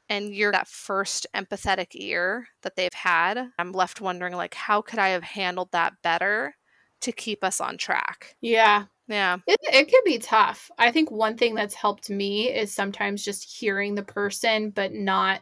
and 0.10 0.36
you're 0.36 0.52
that 0.52 0.68
first 0.68 1.26
empathetic 1.36 1.88
ear 1.94 2.48
that 2.64 2.76
they've 2.76 2.94
had 2.94 3.50
i'm 3.58 3.72
left 3.72 4.02
wondering 4.02 4.36
like 4.36 4.54
how 4.54 4.82
could 4.82 5.00
i 5.00 5.10
have 5.10 5.24
handled 5.24 5.70
that 5.72 5.94
better 6.02 6.54
to 7.02 7.12
keep 7.12 7.44
us 7.44 7.60
on 7.60 7.78
track? 7.78 8.36
Yeah. 8.42 8.86
Yeah. 9.08 9.38
It, 9.46 9.60
it 9.64 9.88
can 9.90 10.02
be 10.06 10.20
tough. 10.20 10.72
I 10.78 10.92
think 10.92 11.12
one 11.12 11.36
thing 11.36 11.54
that's 11.54 11.74
helped 11.74 12.10
me 12.10 12.50
is 12.50 12.72
sometimes 12.72 13.26
just 13.26 13.44
hearing 13.44 13.94
the 13.96 14.04
person 14.04 14.70
but 14.70 14.94
not 14.94 15.42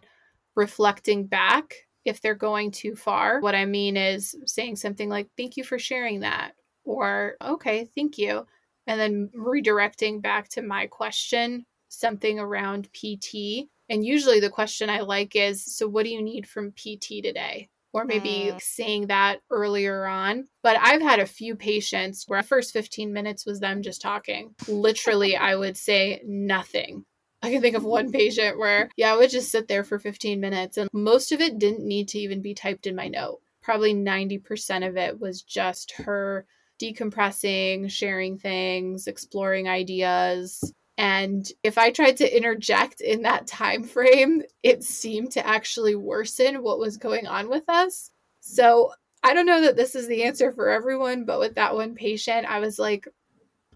reflecting 0.55 1.27
back 1.27 1.75
if 2.05 2.21
they're 2.21 2.33
going 2.33 2.71
too 2.71 2.95
far. 2.95 3.39
What 3.41 3.55
i 3.55 3.65
mean 3.65 3.95
is 3.95 4.35
saying 4.45 4.77
something 4.77 5.09
like 5.09 5.27
thank 5.37 5.57
you 5.57 5.63
for 5.63 5.77
sharing 5.77 6.21
that 6.21 6.53
or 6.83 7.35
okay 7.41 7.87
thank 7.93 8.17
you 8.17 8.47
and 8.89 9.00
then 9.00 9.29
redirecting 9.34 10.22
back 10.22 10.50
to 10.50 10.62
my 10.62 10.88
question 10.88 11.65
something 11.88 12.39
around 12.39 12.89
pt 12.91 13.69
and 13.89 14.05
usually 14.05 14.39
the 14.39 14.50
question 14.50 14.89
I 14.89 15.01
like 15.01 15.36
is 15.36 15.65
So, 15.65 15.88
what 15.88 16.05
do 16.05 16.12
you 16.12 16.22
need 16.22 16.48
from 16.48 16.72
PT 16.72 17.24
today? 17.24 17.69
Or 17.91 18.05
maybe 18.05 18.51
mm. 18.51 18.62
saying 18.62 19.08
that 19.08 19.39
earlier 19.50 20.05
on. 20.05 20.48
But 20.62 20.77
I've 20.79 21.01
had 21.01 21.19
a 21.19 21.25
few 21.25 21.55
patients 21.55 22.25
where 22.27 22.39
the 22.39 22.48
first 22.48 22.72
15 22.72 23.12
minutes 23.12 23.48
was 23.48 23.60
them 23.60 23.81
just 23.81 24.00
talking. 24.00 24.53
Literally, 24.67 25.36
I 25.36 25.55
would 25.55 25.75
say 25.75 26.22
nothing. 26.24 27.05
I 27.41 27.50
can 27.50 27.62
think 27.62 27.75
of 27.75 27.84
one 27.84 28.12
patient 28.12 28.60
where, 28.60 28.91
yeah, 28.96 29.12
I 29.12 29.17
would 29.17 29.31
just 29.31 29.50
sit 29.50 29.67
there 29.67 29.84
for 29.84 29.98
15 29.98 30.39
minutes, 30.39 30.77
and 30.77 30.88
most 30.93 31.31
of 31.31 31.41
it 31.41 31.58
didn't 31.58 31.84
need 31.84 32.10
to 32.10 32.19
even 32.19 32.43
be 32.43 32.53
typed 32.53 32.86
in 32.86 32.96
my 32.96 33.08
note. 33.08 33.39
Probably 33.63 33.96
90% 33.96 34.88
of 34.88 34.96
it 34.96 35.19
was 35.19 35.41
just 35.41 35.93
her 35.93 36.46
decompressing, 36.81 37.89
sharing 37.91 38.38
things, 38.38 39.07
exploring 39.07 39.67
ideas, 39.67 40.74
and 41.00 41.53
if 41.63 41.77
i 41.77 41.89
tried 41.89 42.17
to 42.17 42.38
interject 42.38 43.00
in 43.00 43.21
that 43.21 43.48
time 43.48 43.83
frame 43.83 44.43
it 44.63 44.83
seemed 44.83 45.31
to 45.31 45.48
actually 45.48 45.95
worsen 45.95 46.62
what 46.62 46.77
was 46.77 46.98
going 46.98 47.25
on 47.25 47.50
with 47.50 47.63
us. 47.69 48.12
So 48.41 48.91
i 49.24 49.33
don't 49.33 49.45
know 49.45 49.62
that 49.62 49.77
this 49.77 49.95
is 49.95 50.07
the 50.07 50.24
answer 50.24 50.51
for 50.51 50.69
everyone 50.69 51.25
but 51.25 51.39
with 51.39 51.55
that 51.55 51.75
one 51.75 51.95
patient 51.95 52.45
i 52.45 52.59
was 52.59 52.77
like 52.79 53.07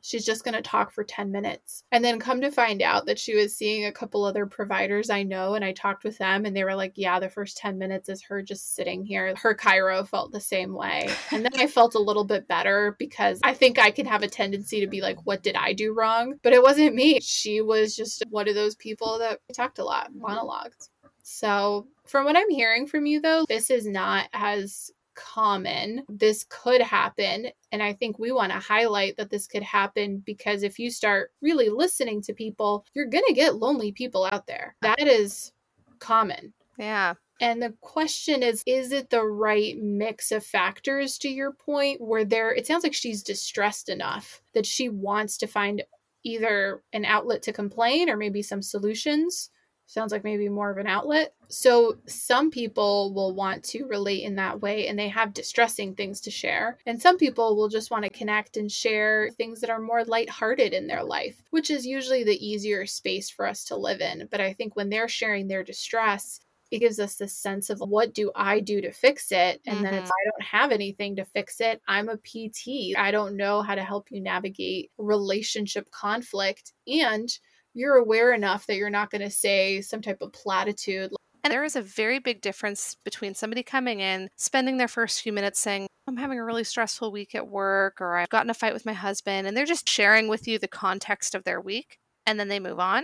she's 0.04 0.26
just 0.26 0.44
going 0.44 0.54
to 0.54 0.62
talk 0.62 0.92
for 0.92 1.04
10 1.04 1.32
minutes. 1.32 1.86
And 1.92 2.04
then 2.04 2.20
come 2.20 2.42
to 2.42 2.52
find 2.52 2.82
out 2.82 3.06
that 3.06 3.18
she 3.18 3.36
was 3.36 3.56
seeing 3.56 3.86
a 3.86 3.92
couple 3.92 4.26
other 4.26 4.46
providers 4.46 5.10
I 5.10 5.24
know. 5.24 5.56
And 5.56 5.64
I 5.64 5.72
talked 5.72 6.04
with 6.04 6.18
them 6.18 6.46
and 6.46 6.56
they 6.56 6.66
were 6.66 6.76
like, 6.76 6.94
yeah, 6.96 7.20
the 7.20 7.30
first 7.30 7.58
10 7.58 7.78
minutes 7.78 8.10
is 8.10 8.22
her 8.24 8.42
just 8.42 8.76
sitting 8.76 9.06
here. 9.06 9.34
Her 9.42 9.56
chiro 9.56 10.06
felt 10.06 10.32
the 10.32 10.42
same 10.42 10.74
way. 10.74 11.10
And 11.32 11.44
then 11.44 11.58
I 11.58 11.68
felt 11.68 11.96
a 11.96 12.00
little 12.00 12.26
bit 12.26 12.48
better 12.48 12.96
because 13.00 13.40
I 13.44 13.54
think 13.54 13.80
I 13.80 13.92
can 13.92 14.06
have 14.06 14.24
a 14.24 14.28
tendency 14.28 14.82
to 14.82 14.88
be 14.88 15.02
like, 15.02 15.18
what 15.26 15.42
did 15.42 15.56
I 15.56 15.74
do 15.74 15.94
wrong? 15.94 16.36
But 16.44 16.54
it 16.54 16.62
wasn't 16.62 16.96
me. 16.96 17.20
She 17.22 17.62
was 17.62 17.96
just 17.96 18.24
one 18.30 18.50
of 18.50 18.56
those 18.56 18.76
people 18.76 19.20
that 19.20 19.40
talked 19.54 19.80
a 19.80 19.86
lot, 19.86 20.14
monologues. 20.14 20.90
So, 21.24 21.88
from 22.06 22.26
what 22.26 22.36
I'm 22.36 22.50
hearing 22.50 22.86
from 22.86 23.06
you, 23.06 23.22
though, 23.22 23.46
this 23.48 23.70
is 23.70 23.88
not 23.88 24.28
as 24.34 24.92
common. 25.16 26.04
This 26.10 26.46
could 26.50 26.82
happen. 26.82 27.48
And 27.72 27.82
I 27.84 27.94
think 27.94 28.20
we 28.20 28.32
want 28.32 28.52
to 28.52 28.60
highlight 28.60 29.18
that 29.18 29.30
this 29.30 29.48
could 29.48 29.64
happen 29.64 30.22
because 30.26 30.64
if 30.64 30.80
you 30.80 30.92
start 30.92 31.32
really 31.42 31.70
listening 31.70 32.22
to 32.24 32.34
people, 32.34 32.86
you're 32.94 33.06
going 33.06 33.24
to 33.28 33.34
get 33.34 33.56
lonely 33.56 33.92
people 33.92 34.28
out 34.32 34.48
there. 34.48 34.76
That 34.82 35.08
is 35.08 35.52
common. 36.00 36.54
Yeah. 36.78 37.16
And 37.42 37.62
the 37.62 37.74
question 37.82 38.44
is 38.44 38.64
is 38.66 38.92
it 38.92 39.10
the 39.10 39.24
right 39.24 39.76
mix 39.78 40.32
of 40.32 40.46
factors 40.46 41.18
to 41.20 41.30
your 41.30 41.52
point 41.52 42.00
where 42.00 42.24
there 42.24 42.54
it 42.54 42.68
sounds 42.68 42.84
like 42.84 42.94
she's 42.94 43.24
distressed 43.24 43.90
enough 43.90 44.42
that 44.54 44.66
she 44.66 44.88
wants 44.88 45.38
to 45.40 45.48
find 45.48 45.84
either 46.24 46.84
an 46.94 47.06
outlet 47.06 47.42
to 47.44 47.54
complain 47.54 48.10
or 48.10 48.16
maybe 48.16 48.42
some 48.42 48.62
solutions 48.62 49.50
sounds 49.94 50.12
like 50.12 50.24
maybe 50.24 50.50
more 50.50 50.72
of 50.72 50.78
an 50.78 50.88
outlet. 50.88 51.34
So 51.48 51.98
some 52.08 52.50
people 52.50 53.14
will 53.14 53.34
want 53.36 53.64
to 53.66 53.86
relate 53.86 54.24
in 54.24 54.36
that 54.36 54.62
way 54.62 54.88
and 54.88 54.98
they 54.98 55.10
have 55.10 55.34
distressing 55.34 55.94
things 55.94 56.20
to 56.22 56.32
share. 56.32 56.80
And 56.86 57.00
some 57.00 57.18
people 57.18 57.56
will 57.56 57.70
just 57.70 57.92
want 57.92 58.04
to 58.04 58.10
connect 58.10 58.58
and 58.58 58.72
share 58.72 59.30
things 59.38 59.62
that 59.62 59.70
are 59.70 59.80
more 59.80 60.04
lighthearted 60.04 60.74
in 60.74 60.88
their 60.88 61.04
life, 61.04 61.42
which 61.52 61.70
is 61.70 61.86
usually 61.86 62.24
the 62.24 62.46
easier 62.46 62.86
space 62.88 63.30
for 63.30 63.46
us 63.46 63.64
to 63.66 63.76
live 63.76 64.02
in. 64.02 64.28
But 64.32 64.42
I 64.42 64.54
think 64.54 64.76
when 64.76 64.90
they're 64.90 65.08
sharing 65.08 65.48
their 65.48 65.64
distress, 65.64 66.40
it 66.72 66.80
gives 66.80 67.00
us 67.00 67.16
this 67.16 67.38
sense 67.38 67.70
of 67.70 67.80
what 67.80 68.16
do 68.16 68.32
I 68.36 68.60
do 68.60 68.82
to 68.82 68.92
fix 68.92 69.32
it? 69.32 69.62
And 69.68 69.76
mm-hmm. 69.76 69.84
then 69.84 69.94
if 69.94 70.04
mm-hmm. 70.06 70.12
I 70.12 70.32
don't 70.32 70.44
have 70.44 70.72
anything 70.72 71.18
to 71.18 71.26
fix 71.26 71.62
it, 71.62 71.80
I'm 71.88 72.10
a 72.10 72.18
PT. 72.18 72.98
I 72.98 73.12
don't 73.12 73.38
know 73.38 73.62
how 73.62 73.76
to 73.76 73.84
help 73.84 74.10
you 74.10 74.22
navigate 74.22 74.90
relationship 74.98 75.92
conflict. 75.92 76.74
And 76.88 77.30
you're 77.74 77.96
aware 77.96 78.34
enough 78.34 78.68
that 78.68 78.76
you're 78.76 78.90
not 78.90 79.10
going 79.10 79.22
to 79.22 79.30
say 79.30 79.82
some 79.82 80.02
type 80.02 80.22
of 80.22 80.32
platitude. 80.34 81.12
And 81.44 81.52
there 81.52 81.64
is 81.64 81.76
a 81.76 81.82
very 81.82 82.20
big 82.20 82.42
difference 82.42 82.96
between 83.04 83.34
somebody 83.34 83.64
coming 83.64 84.00
in, 84.00 84.30
spending 84.38 84.78
their 84.78 84.88
first 84.88 85.22
few 85.22 85.34
minutes 85.34 85.60
saying, 85.60 85.88
I'm 86.08 86.18
having 86.18 86.40
a 86.40 86.44
really 86.44 86.64
stressful 86.64 87.12
week 87.12 87.36
at 87.36 87.48
work, 87.48 88.00
or 88.00 88.16
I've 88.16 88.30
gotten 88.30 88.50
a 88.50 88.54
fight 88.54 88.74
with 88.74 88.86
my 88.86 88.94
husband, 88.94 89.48
and 89.48 89.56
they're 89.56 89.66
just 89.66 89.90
sharing 89.90 90.28
with 90.28 90.48
you 90.48 90.60
the 90.60 90.68
context 90.68 91.36
of 91.36 91.44
their 91.44 91.60
week, 91.60 91.98
and 92.26 92.40
then 92.40 92.48
they 92.48 92.60
move 92.60 92.80
on, 92.80 93.04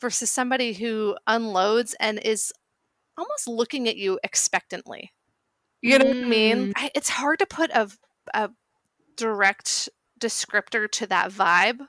versus 0.00 0.30
somebody 0.30 0.72
who 0.72 1.16
unloads 1.26 1.94
and 2.00 2.18
is 2.18 2.52
almost 3.16 3.48
looking 3.48 3.88
at 3.88 3.96
you 3.96 4.18
expectantly. 4.22 5.12
You 5.82 5.98
know 5.98 6.04
mm. 6.04 6.08
what 6.08 6.24
I 6.24 6.28
mean? 6.28 6.56
Mm. 6.68 6.72
I, 6.76 6.90
it's 6.94 7.08
hard 7.08 7.38
to 7.40 7.46
put 7.46 7.70
a, 7.70 7.88
a 8.34 8.50
direct 9.16 9.88
descriptor 10.20 10.90
to 10.90 11.06
that 11.06 11.30
vibe, 11.30 11.86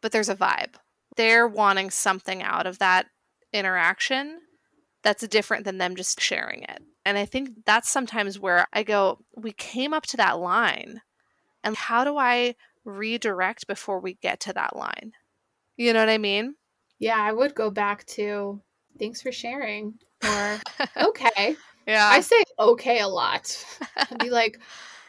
but 0.00 0.12
there's 0.12 0.28
a 0.28 0.36
vibe 0.36 0.74
they're 1.16 1.48
wanting 1.48 1.90
something 1.90 2.42
out 2.42 2.66
of 2.66 2.78
that 2.78 3.06
interaction 3.52 4.40
that's 5.02 5.26
different 5.28 5.64
than 5.64 5.78
them 5.78 5.96
just 5.96 6.20
sharing 6.20 6.62
it. 6.62 6.82
And 7.04 7.18
I 7.18 7.24
think 7.24 7.50
that's 7.66 7.90
sometimes 7.90 8.38
where 8.38 8.66
I 8.72 8.82
go, 8.82 9.18
we 9.36 9.52
came 9.52 9.92
up 9.92 10.04
to 10.06 10.16
that 10.18 10.38
line. 10.38 11.00
And 11.64 11.76
how 11.76 12.04
do 12.04 12.16
I 12.16 12.54
redirect 12.84 13.66
before 13.66 14.00
we 14.00 14.14
get 14.14 14.40
to 14.40 14.52
that 14.52 14.76
line? 14.76 15.12
You 15.76 15.92
know 15.92 16.00
what 16.00 16.08
I 16.08 16.18
mean? 16.18 16.54
Yeah, 16.98 17.18
I 17.18 17.32
would 17.32 17.54
go 17.54 17.70
back 17.70 18.04
to 18.06 18.60
thanks 18.98 19.22
for 19.22 19.32
sharing 19.32 19.94
or 20.24 20.60
okay. 20.96 21.56
yeah. 21.86 22.08
I 22.08 22.20
say 22.20 22.42
okay 22.58 23.00
a 23.00 23.08
lot. 23.08 23.64
I'd 23.96 24.18
be 24.18 24.30
like, 24.30 24.60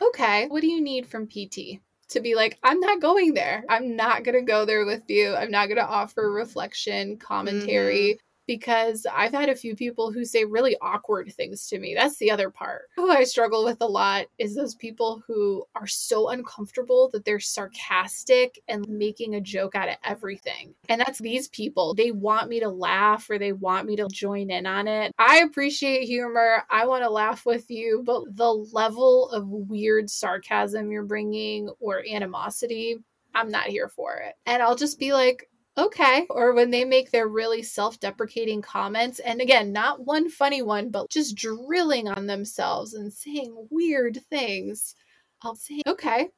okay, 0.02 0.48
what 0.48 0.62
do 0.62 0.68
you 0.68 0.82
need 0.82 1.08
from 1.08 1.28
PT? 1.28 1.82
To 2.14 2.22
be 2.22 2.36
like, 2.36 2.58
I'm 2.64 2.80
not 2.80 3.02
going 3.02 3.34
there. 3.34 3.64
I'm 3.70 3.96
not 3.96 4.24
going 4.24 4.36
to 4.36 4.42
go 4.42 4.66
there 4.66 4.86
with 4.86 5.04
you. 5.08 5.36
I'm 5.36 5.52
not 5.52 5.68
going 5.68 5.78
to 5.78 5.88
offer 5.88 6.32
reflection, 6.32 7.18
commentary. 7.18 8.16
Mm-hmm. 8.16 8.33
Because 8.48 9.06
I've 9.12 9.34
had 9.34 9.50
a 9.50 9.56
few 9.56 9.76
people 9.76 10.12
who 10.12 10.26
say 10.26 10.46
really 10.46 10.76
awkward 10.82 11.32
things 11.34 11.68
to 11.68 11.80
me. 11.80 11.94
That's 11.96 12.18
the 12.18 12.32
other 12.32 12.50
part. 12.50 12.90
Who 12.96 13.10
I 13.10 13.24
struggle 13.24 13.64
with 13.64 13.82
a 13.82 13.88
lot 13.88 14.26
is 14.38 14.56
those 14.56 14.76
people 14.76 15.24
who 15.26 15.66
are 15.76 15.88
so 15.88 16.30
uncomfortable 16.30 17.10
that 17.14 17.26
they're 17.26 17.40
sarcastic 17.40 18.62
and 18.68 18.88
making 18.88 19.36
a 19.36 19.42
joke 19.42 19.76
out 19.76 19.90
of 19.90 19.96
everything. 20.04 20.74
And 20.90 21.00
that's 21.00 21.20
these 21.20 21.48
people. 21.50 21.94
They 21.94 22.12
want 22.12 22.50
me 22.50 22.60
to 22.60 22.70
laugh 22.70 23.30
or 23.30 23.38
they 23.38 23.54
want 23.54 23.88
me 23.88 23.96
to 23.98 24.08
join 24.08 24.50
in 24.50 24.66
on 24.66 24.88
it. 24.88 25.14
I 25.18 25.40
appreciate 25.40 26.06
humor. 26.06 26.64
I 26.70 26.86
want 26.86 27.04
to 27.04 27.10
laugh 27.10 27.46
with 27.46 27.70
you, 27.70 28.04
but 28.06 28.36
the 28.36 28.52
level 28.52 29.30
of 29.30 29.48
weird 29.48 30.10
sarcasm 30.10 30.92
you're 30.92 31.04
bringing 31.04 31.70
or 31.80 32.04
animosity, 32.10 32.98
I'm 33.36 33.50
not 33.50 33.66
here 33.66 33.90
for 33.90 34.18
it. 34.18 34.36
And 34.46 34.62
I'll 34.62 34.76
just 34.76 35.00
be 35.00 35.14
like, 35.14 35.50
okay. 35.78 36.26
Or 36.30 36.54
when 36.54 36.72
they 36.72 36.86
make 36.86 37.12
their 37.12 37.28
really 37.28 37.64
self 37.64 38.00
deprecating 38.00 38.62
comments, 38.62 39.20
and 39.20 39.42
again, 39.42 39.72
not 39.72 40.06
one 40.06 40.30
funny 40.30 40.62
one, 40.62 40.90
but 40.90 41.10
just 41.10 41.36
drilling 41.36 42.08
on 42.08 42.28
themselves 42.28 42.94
and 42.94 43.12
saying 43.12 43.68
weird 43.70 44.20
things, 44.30 44.96
I'll 45.42 45.56
say, 45.56 45.82
okay. 45.88 46.30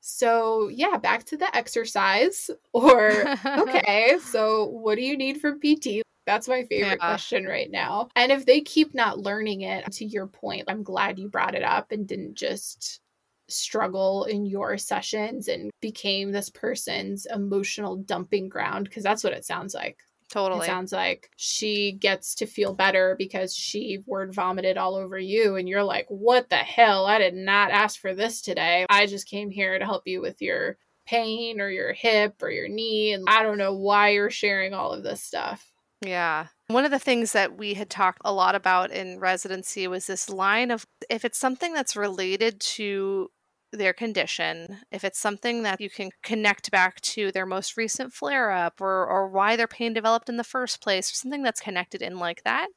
So, 0.00 0.68
yeah, 0.68 0.96
back 0.96 1.24
to 1.24 1.36
the 1.36 1.54
exercise. 1.56 2.50
Or, 2.72 3.10
okay, 3.44 4.18
so 4.22 4.66
what 4.66 4.96
do 4.96 5.02
you 5.02 5.16
need 5.16 5.40
from 5.40 5.58
PT? 5.58 6.02
That's 6.26 6.46
my 6.46 6.62
favorite 6.64 6.98
yeah. 7.00 7.14
question 7.14 7.46
right 7.46 7.70
now. 7.70 8.08
And 8.14 8.30
if 8.30 8.46
they 8.46 8.60
keep 8.60 8.94
not 8.94 9.18
learning 9.18 9.62
it, 9.62 9.90
to 9.92 10.04
your 10.04 10.26
point, 10.26 10.64
I'm 10.68 10.82
glad 10.82 11.18
you 11.18 11.28
brought 11.28 11.54
it 11.54 11.64
up 11.64 11.90
and 11.90 12.06
didn't 12.06 12.34
just 12.34 13.00
struggle 13.48 14.24
in 14.24 14.46
your 14.46 14.78
sessions 14.78 15.48
and 15.48 15.70
became 15.80 16.32
this 16.32 16.50
person's 16.50 17.26
emotional 17.26 17.96
dumping 17.96 18.48
ground 18.48 18.84
because 18.84 19.02
that's 19.02 19.24
what 19.24 19.32
it 19.32 19.44
sounds 19.44 19.74
like. 19.74 19.98
Totally. 20.30 20.66
It 20.66 20.66
sounds 20.66 20.92
like 20.92 21.30
she 21.36 21.92
gets 21.92 22.34
to 22.36 22.46
feel 22.46 22.74
better 22.74 23.16
because 23.16 23.54
she 23.54 24.00
word 24.06 24.34
vomited 24.34 24.76
all 24.76 24.94
over 24.94 25.18
you 25.18 25.56
and 25.56 25.66
you're 25.66 25.82
like, 25.82 26.06
"What 26.08 26.50
the 26.50 26.56
hell? 26.56 27.06
I 27.06 27.18
did 27.18 27.34
not 27.34 27.70
ask 27.70 27.98
for 27.98 28.14
this 28.14 28.42
today. 28.42 28.84
I 28.90 29.06
just 29.06 29.26
came 29.26 29.50
here 29.50 29.78
to 29.78 29.86
help 29.86 30.06
you 30.06 30.20
with 30.20 30.42
your 30.42 30.76
pain 31.06 31.62
or 31.62 31.70
your 31.70 31.94
hip 31.94 32.42
or 32.42 32.50
your 32.50 32.68
knee 32.68 33.14
and 33.14 33.24
I 33.26 33.42
don't 33.42 33.56
know 33.56 33.74
why 33.74 34.10
you're 34.10 34.28
sharing 34.28 34.74
all 34.74 34.92
of 34.92 35.02
this 35.02 35.22
stuff." 35.22 35.72
Yeah. 36.04 36.48
One 36.68 36.84
of 36.84 36.90
the 36.90 36.98
things 36.98 37.32
that 37.32 37.56
we 37.56 37.74
had 37.74 37.88
talked 37.88 38.20
a 38.24 38.32
lot 38.32 38.54
about 38.54 38.90
in 38.90 39.18
residency 39.18 39.88
was 39.88 40.06
this 40.06 40.28
line 40.28 40.70
of 40.70 40.86
if 41.08 41.24
it's 41.24 41.38
something 41.38 41.72
that's 41.72 41.96
related 41.96 42.60
to 42.60 43.30
their 43.72 43.92
condition, 43.92 44.78
if 44.90 45.04
it's 45.04 45.18
something 45.18 45.62
that 45.62 45.80
you 45.80 45.90
can 45.90 46.10
connect 46.22 46.70
back 46.70 47.00
to 47.02 47.30
their 47.32 47.46
most 47.46 47.76
recent 47.76 48.12
flare 48.12 48.50
up 48.50 48.80
or, 48.80 49.06
or 49.06 49.28
why 49.28 49.56
their 49.56 49.66
pain 49.66 49.92
developed 49.92 50.28
in 50.28 50.36
the 50.36 50.44
first 50.44 50.80
place, 50.80 51.10
or 51.10 51.14
something 51.14 51.42
that's 51.42 51.60
connected 51.60 52.02
in 52.02 52.18
like 52.18 52.42
that, 52.44 52.68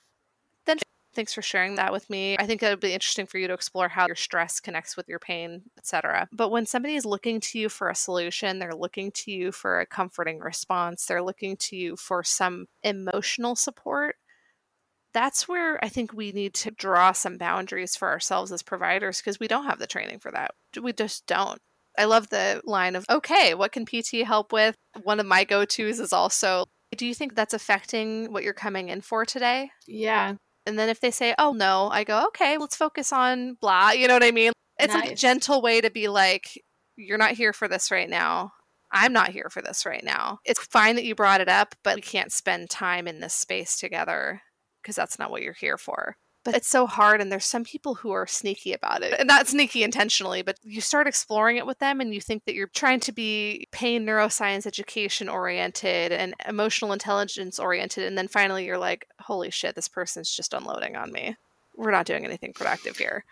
then 0.66 0.78
thanks 1.14 1.34
for 1.34 1.42
sharing 1.42 1.76
that 1.76 1.92
with 1.92 2.10
me. 2.10 2.38
I 2.38 2.46
think 2.46 2.62
it 2.62 2.70
would 2.70 2.80
be 2.80 2.94
interesting 2.94 3.26
for 3.26 3.38
you 3.38 3.48
to 3.48 3.54
explore 3.54 3.90
how 3.90 4.08
your 4.08 4.16
stress 4.16 4.60
connects 4.60 4.98
with 4.98 5.08
your 5.08 5.20
pain, 5.20 5.64
etc. 5.78 6.28
But 6.32 6.50
when 6.50 6.66
somebody 6.66 6.96
is 6.96 7.06
looking 7.06 7.40
to 7.42 7.60
you 7.60 7.70
for 7.70 7.90
a 7.90 7.96
solution, 7.96 8.60
they're 8.60 8.76
looking 8.76 9.12
to 9.12 9.32
you 9.32 9.52
for 9.52 9.80
a 9.80 9.86
comforting 9.86 10.40
response, 10.40 11.06
they're 11.06 11.24
looking 11.24 11.58
to 11.58 11.76
you 11.76 11.96
for 11.96 12.24
some 12.24 12.68
emotional 12.84 13.56
support 13.56 14.16
that's 15.14 15.48
where 15.48 15.84
I 15.84 15.90
think 15.90 16.14
we 16.14 16.32
need 16.32 16.54
to 16.56 16.72
draw 16.72 17.12
some 17.12 17.38
boundaries 17.38 17.96
for 17.96 18.08
ourselves 18.08 18.52
as 18.52 18.62
providers 18.62 19.18
because 19.20 19.40
we 19.40 19.48
don't 19.48 19.66
have 19.66 19.80
the 19.80 19.88
training 19.88 20.20
for 20.20 20.32
that. 20.32 20.52
We 20.80 20.94
just 20.94 21.26
don't. 21.28 21.58
I 21.98 22.06
love 22.06 22.30
the 22.30 22.62
line 22.64 22.96
of, 22.96 23.06
okay, 23.10 23.54
what 23.54 23.72
can 23.72 23.86
PT 23.86 24.26
help 24.26 24.54
with? 24.54 24.76
One 25.04 25.20
of 25.20 25.26
my 25.26 25.44
go 25.44 25.66
tos 25.66 26.00
is 26.00 26.14
also, 26.14 26.66
do 26.96 27.06
you 27.06 27.14
think 27.14 27.36
that's 27.36 27.54
affecting 27.54 28.32
what 28.32 28.44
you're 28.44 28.54
coming 28.54 28.90
in 28.90 29.02
for 29.02 29.26
today? 29.26 29.72
Yeah. 29.88 30.36
And 30.66 30.78
then 30.78 30.90
if 30.90 31.00
they 31.00 31.12
say, 31.12 31.36
oh 31.38 31.54
no, 31.54 31.90
I 31.92 32.04
go, 32.04 32.26
okay, 32.28 32.58
let's 32.58 32.76
focus 32.76 33.12
on 33.12 33.58
blah. 33.60 33.92
You 33.92 34.08
know 34.08 34.14
what 34.14 34.24
I 34.24 34.32
mean? 34.32 34.54
It's 34.80 34.94
nice. 34.94 35.04
like 35.04 35.12
a 35.14 35.16
gentle 35.16 35.62
way 35.62 35.82
to 35.82 35.90
be 35.90 36.08
like, 36.08 36.62
you're 36.96 37.18
not 37.18 37.32
here 37.32 37.54
for 37.54 37.68
this 37.68 37.92
right 37.92 38.10
now. 38.10 38.52
I'm 38.94 39.14
not 39.14 39.30
here 39.30 39.50
for 39.50 39.62
this 39.62 39.86
right 39.86 40.04
now. 40.04 40.40
It's 40.46 40.64
fine 40.66 40.96
that 40.96 41.06
you 41.06 41.16
brought 41.16 41.42
it 41.42 41.50
up, 41.50 41.76
but 41.84 41.96
we 41.96 42.02
can't 42.02 42.32
spend 42.32 42.70
time 42.70 43.08
in 43.08 43.22
this 43.22 43.34
space 43.34 43.80
together 43.80 44.42
because 44.82 44.96
that's 44.96 45.18
not 45.18 45.32
what 45.32 45.42
you're 45.42 45.54
here 45.54 45.78
for. 45.78 46.18
But 46.44 46.56
it's 46.56 46.68
so 46.68 46.88
hard, 46.88 47.22
and 47.22 47.32
there's 47.32 47.46
some 47.46 47.64
people 47.64 47.94
who 47.94 48.10
are 48.10 48.26
sneaky 48.26 48.74
about 48.74 49.04
it. 49.04 49.14
And 49.20 49.28
not 49.28 49.48
sneaky 49.48 49.84
intentionally, 49.84 50.42
but 50.42 50.58
you 50.64 50.82
start 50.82 51.06
exploring 51.06 51.58
it 51.58 51.68
with 51.68 51.78
them, 51.78 52.02
and 52.02 52.16
you 52.16 52.20
think 52.20 52.46
that 52.46 52.56
you're 52.56 52.66
trying 52.66 53.00
to 53.02 53.12
be 53.12 53.68
pain 53.72 54.08
neuroscience 54.08 54.66
education 54.66 55.30
oriented 55.30 56.12
and 56.12 56.34
emotional 56.48 56.94
intelligence 56.94 57.60
oriented. 57.60 58.06
And 58.06 58.18
then 58.18 58.28
finally, 58.28 58.66
you're 58.66 58.80
like, 58.80 59.08
holy 59.20 59.52
shit, 59.52 59.76
this 59.76 59.88
person's 59.88 60.36
just 60.36 60.56
unloading 60.56 60.96
on 60.96 61.12
me. 61.12 61.36
We're 61.76 61.92
not 61.92 62.08
doing 62.08 62.26
anything 62.26 62.54
productive 62.54 62.98
here. 62.98 63.24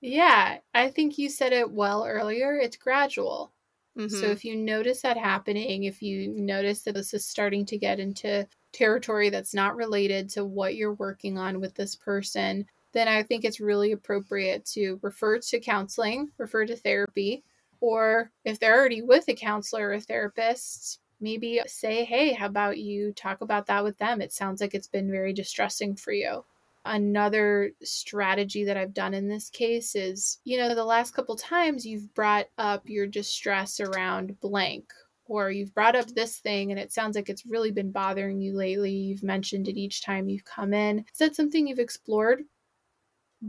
Yeah, 0.00 0.58
I 0.72 0.88
think 0.88 1.18
you 1.18 1.28
said 1.28 1.52
it 1.52 1.70
well 1.70 2.06
earlier. 2.06 2.56
It's 2.56 2.76
gradual. 2.76 3.52
Mm-hmm. 3.98 4.16
So 4.16 4.26
if 4.26 4.44
you 4.44 4.56
notice 4.56 5.02
that 5.02 5.16
happening, 5.16 5.84
if 5.84 6.00
you 6.00 6.28
notice 6.28 6.82
that 6.82 6.94
this 6.94 7.12
is 7.12 7.26
starting 7.26 7.66
to 7.66 7.76
get 7.76 8.00
into 8.00 8.46
territory 8.78 9.28
that's 9.28 9.54
not 9.54 9.76
related 9.76 10.30
to 10.30 10.44
what 10.44 10.76
you're 10.76 10.94
working 10.94 11.36
on 11.36 11.60
with 11.60 11.74
this 11.74 11.96
person, 11.96 12.64
then 12.92 13.08
I 13.08 13.22
think 13.22 13.44
it's 13.44 13.60
really 13.60 13.92
appropriate 13.92 14.64
to 14.66 14.98
refer 15.02 15.38
to 15.38 15.60
counseling, 15.60 16.30
refer 16.38 16.64
to 16.64 16.76
therapy, 16.76 17.42
or 17.80 18.30
if 18.44 18.58
they're 18.58 18.78
already 18.78 19.02
with 19.02 19.28
a 19.28 19.34
counselor 19.34 19.90
or 19.90 20.00
therapist, 20.00 21.00
maybe 21.20 21.60
say, 21.66 22.04
hey, 22.04 22.32
how 22.32 22.46
about 22.46 22.78
you 22.78 23.12
talk 23.12 23.40
about 23.40 23.66
that 23.66 23.82
with 23.82 23.98
them? 23.98 24.20
It 24.20 24.32
sounds 24.32 24.60
like 24.60 24.74
it's 24.74 24.86
been 24.86 25.10
very 25.10 25.32
distressing 25.32 25.96
for 25.96 26.12
you. 26.12 26.44
Another 26.84 27.72
strategy 27.82 28.64
that 28.64 28.76
I've 28.76 28.94
done 28.94 29.12
in 29.12 29.28
this 29.28 29.50
case 29.50 29.96
is, 29.96 30.38
you 30.44 30.56
know, 30.56 30.74
the 30.74 30.84
last 30.84 31.14
couple 31.14 31.36
times 31.36 31.84
you've 31.84 32.14
brought 32.14 32.46
up 32.56 32.88
your 32.88 33.06
distress 33.06 33.80
around 33.80 34.38
blank 34.40 34.92
or 35.28 35.50
you've 35.50 35.74
brought 35.74 35.94
up 35.94 36.08
this 36.08 36.38
thing 36.38 36.70
and 36.70 36.80
it 36.80 36.92
sounds 36.92 37.14
like 37.14 37.28
it's 37.28 37.46
really 37.46 37.70
been 37.70 37.92
bothering 37.92 38.40
you 38.40 38.54
lately. 38.54 38.90
You've 38.90 39.22
mentioned 39.22 39.68
it 39.68 39.78
each 39.78 40.02
time 40.02 40.28
you've 40.28 40.44
come 40.44 40.72
in. 40.72 41.00
Is 41.00 41.18
that 41.18 41.36
something 41.36 41.66
you've 41.66 41.78
explored? 41.78 42.42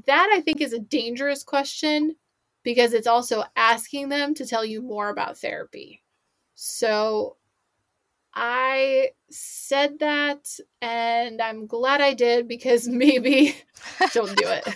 That 0.05 0.29
I 0.31 0.41
think 0.41 0.61
is 0.61 0.73
a 0.73 0.79
dangerous 0.79 1.43
question 1.43 2.15
because 2.63 2.93
it's 2.93 3.07
also 3.07 3.43
asking 3.55 4.09
them 4.09 4.35
to 4.35 4.45
tell 4.45 4.65
you 4.65 4.81
more 4.81 5.09
about 5.09 5.37
therapy. 5.37 6.03
So 6.55 7.37
I 8.33 9.11
said 9.31 9.99
that 9.99 10.47
and 10.81 11.41
I'm 11.41 11.65
glad 11.65 12.01
I 12.01 12.13
did 12.13 12.47
because 12.47 12.87
maybe 12.89 13.55
don't 14.13 14.35
do 14.35 14.47
it. 14.47 14.67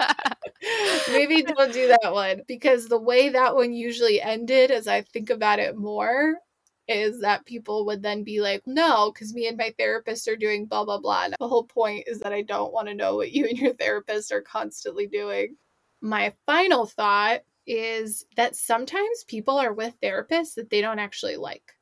maybe 1.10 1.42
don't 1.42 1.72
do 1.72 1.88
that 1.88 2.12
one 2.12 2.42
because 2.46 2.88
the 2.88 2.98
way 2.98 3.28
that 3.30 3.54
one 3.54 3.72
usually 3.72 4.20
ended, 4.20 4.70
as 4.70 4.86
I 4.86 5.02
think 5.02 5.30
about 5.30 5.58
it 5.58 5.76
more, 5.76 6.36
is 6.88 7.20
that 7.20 7.46
people 7.46 7.86
would 7.86 8.02
then 8.02 8.24
be 8.24 8.40
like, 8.40 8.62
no, 8.66 9.12
because 9.12 9.32
me 9.32 9.46
and 9.46 9.56
my 9.56 9.72
therapist 9.78 10.26
are 10.28 10.36
doing 10.36 10.66
blah, 10.66 10.84
blah, 10.84 10.98
blah. 10.98 11.24
And 11.24 11.34
the 11.38 11.48
whole 11.48 11.64
point 11.64 12.04
is 12.06 12.18
that 12.20 12.32
I 12.32 12.42
don't 12.42 12.72
want 12.72 12.88
to 12.88 12.94
know 12.94 13.16
what 13.16 13.32
you 13.32 13.46
and 13.46 13.56
your 13.56 13.74
therapist 13.74 14.32
are 14.32 14.42
constantly 14.42 15.06
doing. 15.06 15.56
My 16.00 16.32
final 16.46 16.86
thought 16.86 17.40
is 17.66 18.24
that 18.36 18.56
sometimes 18.56 19.24
people 19.28 19.56
are 19.56 19.72
with 19.72 20.00
therapists 20.02 20.54
that 20.54 20.70
they 20.70 20.80
don't 20.80 20.98
actually 20.98 21.36
like 21.36 21.74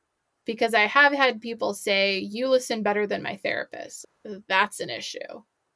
because 0.45 0.73
I 0.73 0.81
have 0.81 1.13
had 1.13 1.41
people 1.41 1.73
say, 1.73 2.19
You 2.19 2.47
listen 2.47 2.83
better 2.83 3.07
than 3.07 3.23
my 3.23 3.37
therapist. 3.37 4.05
That's 4.47 4.79
an 4.79 4.89
issue. 4.89 5.19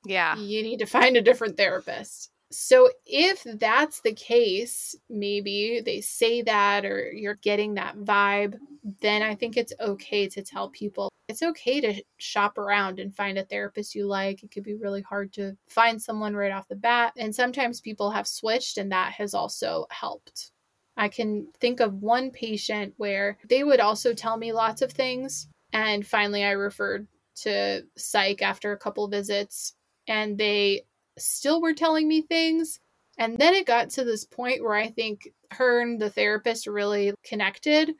Yeah. 0.06 0.36
You 0.36 0.62
need 0.62 0.80
to 0.80 0.86
find 0.86 1.16
a 1.16 1.22
different 1.22 1.58
therapist. 1.58 2.32
So, 2.54 2.90
if 3.06 3.44
that's 3.44 4.02
the 4.02 4.14
case, 4.14 4.96
maybe 5.10 5.82
they 5.84 6.02
say 6.02 6.44
that 6.44 6.86
or 6.86 7.12
you're 7.12 7.36
getting 7.36 7.74
that 7.74 7.98
vibe, 7.98 8.60
then 9.02 9.24
I 9.24 9.34
think 9.34 9.58
it's 9.58 9.74
okay 9.80 10.30
to 10.30 10.44
tell 10.44 10.70
people 10.70 11.10
it's 11.30 11.42
okay 11.42 11.80
to 11.82 12.04
shop 12.18 12.58
around 12.58 13.00
and 13.00 13.16
find 13.16 13.38
a 13.38 13.46
therapist 13.46 13.96
you 13.96 14.06
like. 14.06 14.44
It 14.44 14.52
could 14.52 14.64
be 14.64 14.76
really 14.76 15.02
hard 15.02 15.34
to 15.34 15.58
find 15.68 16.02
someone 16.02 16.36
right 16.36 16.52
off 16.52 16.68
the 16.68 16.76
bat. 16.76 17.14
And 17.18 17.34
sometimes 17.34 17.82
people 17.82 18.12
have 18.12 18.28
switched, 18.28 18.78
and 18.78 18.92
that 18.92 19.14
has 19.14 19.34
also 19.34 19.88
helped. 19.90 20.52
I 20.96 21.08
can 21.08 21.48
think 21.60 21.80
of 21.80 22.04
one 22.04 22.30
patient 22.30 22.94
where 22.98 23.38
they 23.50 23.64
would 23.64 23.80
also 23.80 24.14
tell 24.14 24.38
me 24.38 24.54
lots 24.54 24.82
of 24.82 24.92
things. 24.92 25.48
And 25.72 26.06
finally, 26.06 26.44
I 26.44 26.52
referred 26.52 27.08
to 27.38 27.84
psych 27.98 28.42
after 28.42 28.72
a 28.72 28.78
couple 28.78 29.08
visits, 29.08 29.74
and 30.08 30.38
they 30.38 30.84
still 31.18 31.62
were 31.62 31.74
telling 31.74 32.08
me 32.08 32.22
things. 32.22 32.80
And 33.18 33.38
then 33.38 33.54
it 33.54 33.68
got 33.68 33.92
to 33.92 34.04
this 34.04 34.26
point 34.26 34.64
where 34.64 34.76
I 34.76 34.90
think 34.90 35.30
her 35.52 35.82
and 35.82 36.00
the 36.02 36.10
therapist 36.10 36.66
really 36.66 37.14
connected. 37.24 37.94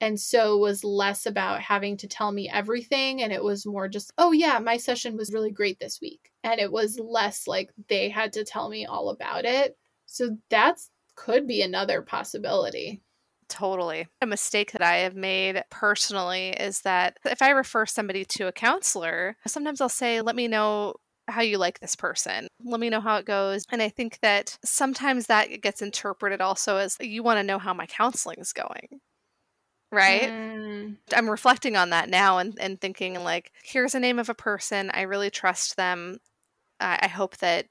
And 0.00 0.20
so 0.20 0.58
was 0.58 0.84
less 0.84 1.24
about 1.24 1.60
having 1.60 1.96
to 1.98 2.08
tell 2.08 2.30
me 2.30 2.50
everything. 2.52 3.22
And 3.22 3.32
it 3.32 3.42
was 3.42 3.64
more 3.64 3.88
just, 3.88 4.12
oh, 4.18 4.32
yeah, 4.32 4.58
my 4.58 4.76
session 4.76 5.16
was 5.16 5.32
really 5.32 5.52
great 5.52 5.78
this 5.78 6.00
week. 6.02 6.32
And 6.44 6.60
it 6.60 6.70
was 6.70 6.98
less 6.98 7.46
like 7.46 7.70
they 7.88 8.10
had 8.10 8.32
to 8.34 8.44
tell 8.44 8.68
me 8.68 8.84
all 8.84 9.08
about 9.08 9.44
it. 9.44 9.76
So 10.06 10.36
that's 10.50 10.90
could 11.14 11.46
be 11.46 11.62
another 11.62 12.02
possibility. 12.02 13.00
Totally. 13.48 14.06
A 14.20 14.26
mistake 14.26 14.72
that 14.72 14.82
I 14.82 14.98
have 14.98 15.14
made 15.14 15.62
personally 15.70 16.50
is 16.50 16.82
that 16.82 17.18
if 17.24 17.40
I 17.40 17.50
refer 17.50 17.86
somebody 17.86 18.24
to 18.24 18.48
a 18.48 18.52
counselor, 18.52 19.36
sometimes 19.46 19.80
I'll 19.80 19.88
say, 19.88 20.20
let 20.20 20.36
me 20.36 20.48
know 20.48 20.96
how 21.28 21.42
you 21.42 21.58
like 21.58 21.80
this 21.80 21.96
person. 21.96 22.48
Let 22.64 22.80
me 22.80 22.90
know 22.90 23.00
how 23.00 23.16
it 23.16 23.26
goes. 23.26 23.64
And 23.70 23.82
I 23.82 23.88
think 23.88 24.18
that 24.22 24.56
sometimes 24.64 25.26
that 25.26 25.60
gets 25.60 25.82
interpreted 25.82 26.40
also 26.40 26.76
as 26.76 26.96
you 27.00 27.22
want 27.22 27.38
to 27.38 27.44
know 27.44 27.58
how 27.58 27.74
my 27.74 27.86
counseling 27.86 28.38
is 28.38 28.52
going. 28.52 29.00
Right? 29.92 30.30
Mm. 30.30 30.96
I'm 31.14 31.30
reflecting 31.30 31.76
on 31.76 31.90
that 31.90 32.08
now 32.08 32.38
and, 32.38 32.56
and 32.60 32.80
thinking, 32.80 33.14
like, 33.22 33.52
here's 33.62 33.94
a 33.94 34.00
name 34.00 34.18
of 34.18 34.28
a 34.28 34.34
person. 34.34 34.90
I 34.92 35.02
really 35.02 35.30
trust 35.30 35.76
them. 35.76 36.18
I, 36.80 36.98
I 37.02 37.08
hope 37.08 37.36
that 37.38 37.66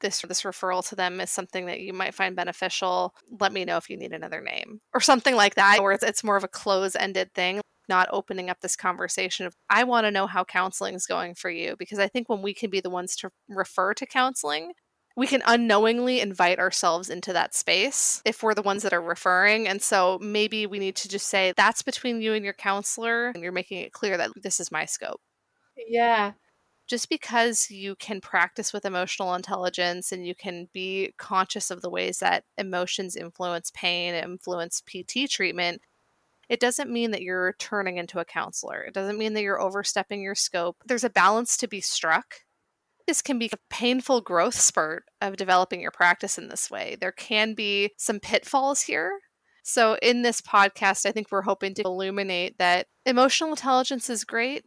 this 0.00 0.20
this 0.22 0.42
referral 0.42 0.86
to 0.88 0.94
them 0.94 1.20
is 1.20 1.30
something 1.30 1.66
that 1.66 1.80
you 1.80 1.92
might 1.92 2.14
find 2.14 2.36
beneficial 2.36 3.14
let 3.40 3.52
me 3.52 3.64
know 3.64 3.76
if 3.76 3.88
you 3.88 3.96
need 3.96 4.12
another 4.12 4.40
name 4.42 4.78
or 4.92 5.00
something 5.00 5.34
like 5.34 5.54
that 5.54 5.78
or 5.80 5.92
it's, 5.92 6.04
it's 6.04 6.22
more 6.22 6.36
of 6.36 6.44
a 6.44 6.48
close-ended 6.48 7.32
thing 7.34 7.60
not 7.88 8.08
opening 8.10 8.50
up 8.50 8.60
this 8.60 8.76
conversation 8.76 9.46
of 9.46 9.54
i 9.70 9.84
want 9.84 10.04
to 10.04 10.10
know 10.10 10.26
how 10.26 10.44
counseling 10.44 10.94
is 10.94 11.06
going 11.06 11.34
for 11.34 11.50
you 11.50 11.76
because 11.78 11.98
i 11.98 12.08
think 12.08 12.28
when 12.28 12.42
we 12.42 12.54
can 12.54 12.70
be 12.70 12.80
the 12.80 12.90
ones 12.90 13.16
to 13.16 13.30
refer 13.48 13.94
to 13.94 14.06
counseling 14.06 14.72
we 15.16 15.26
can 15.26 15.42
unknowingly 15.46 16.20
invite 16.20 16.58
ourselves 16.58 17.08
into 17.08 17.32
that 17.32 17.54
space 17.54 18.20
if 18.26 18.42
we're 18.42 18.52
the 18.52 18.60
ones 18.60 18.82
that 18.82 18.92
are 18.92 19.00
referring. 19.00 19.66
And 19.66 19.80
so 19.80 20.18
maybe 20.20 20.66
we 20.66 20.78
need 20.78 20.94
to 20.96 21.08
just 21.08 21.28
say 21.28 21.54
that's 21.56 21.80
between 21.80 22.20
you 22.20 22.34
and 22.34 22.44
your 22.44 22.52
counselor, 22.52 23.28
and 23.28 23.42
you're 23.42 23.50
making 23.50 23.78
it 23.78 23.94
clear 23.94 24.18
that 24.18 24.32
this 24.42 24.60
is 24.60 24.70
my 24.70 24.84
scope. 24.84 25.22
Yeah 25.88 26.32
just 26.86 27.08
because 27.08 27.70
you 27.70 27.96
can 27.96 28.20
practice 28.20 28.72
with 28.72 28.84
emotional 28.84 29.34
intelligence 29.34 30.12
and 30.12 30.26
you 30.26 30.34
can 30.34 30.68
be 30.72 31.12
conscious 31.18 31.70
of 31.70 31.82
the 31.82 31.90
ways 31.90 32.18
that 32.18 32.44
emotions 32.58 33.16
influence 33.16 33.70
pain, 33.74 34.14
influence 34.14 34.82
PT 34.82 35.28
treatment, 35.28 35.80
it 36.48 36.60
doesn't 36.60 36.90
mean 36.90 37.10
that 37.10 37.22
you're 37.22 37.54
turning 37.58 37.96
into 37.96 38.20
a 38.20 38.24
counselor. 38.24 38.82
It 38.82 38.94
doesn't 38.94 39.18
mean 39.18 39.34
that 39.34 39.42
you're 39.42 39.60
overstepping 39.60 40.22
your 40.22 40.34
scope. 40.34 40.76
There's 40.86 41.04
a 41.04 41.10
balance 41.10 41.56
to 41.58 41.68
be 41.68 41.80
struck. 41.80 42.36
This 43.06 43.22
can 43.22 43.38
be 43.38 43.50
a 43.52 43.58
painful 43.70 44.20
growth 44.20 44.54
spurt 44.54 45.04
of 45.20 45.36
developing 45.36 45.80
your 45.80 45.90
practice 45.90 46.38
in 46.38 46.48
this 46.48 46.70
way. 46.70 46.96
There 47.00 47.12
can 47.12 47.54
be 47.54 47.90
some 47.96 48.20
pitfalls 48.20 48.82
here. 48.82 49.18
So, 49.62 49.96
in 50.00 50.22
this 50.22 50.40
podcast, 50.40 51.06
I 51.06 51.12
think 51.12 51.28
we're 51.30 51.42
hoping 51.42 51.74
to 51.74 51.82
illuminate 51.82 52.58
that 52.58 52.86
emotional 53.04 53.50
intelligence 53.50 54.08
is 54.08 54.24
great, 54.24 54.64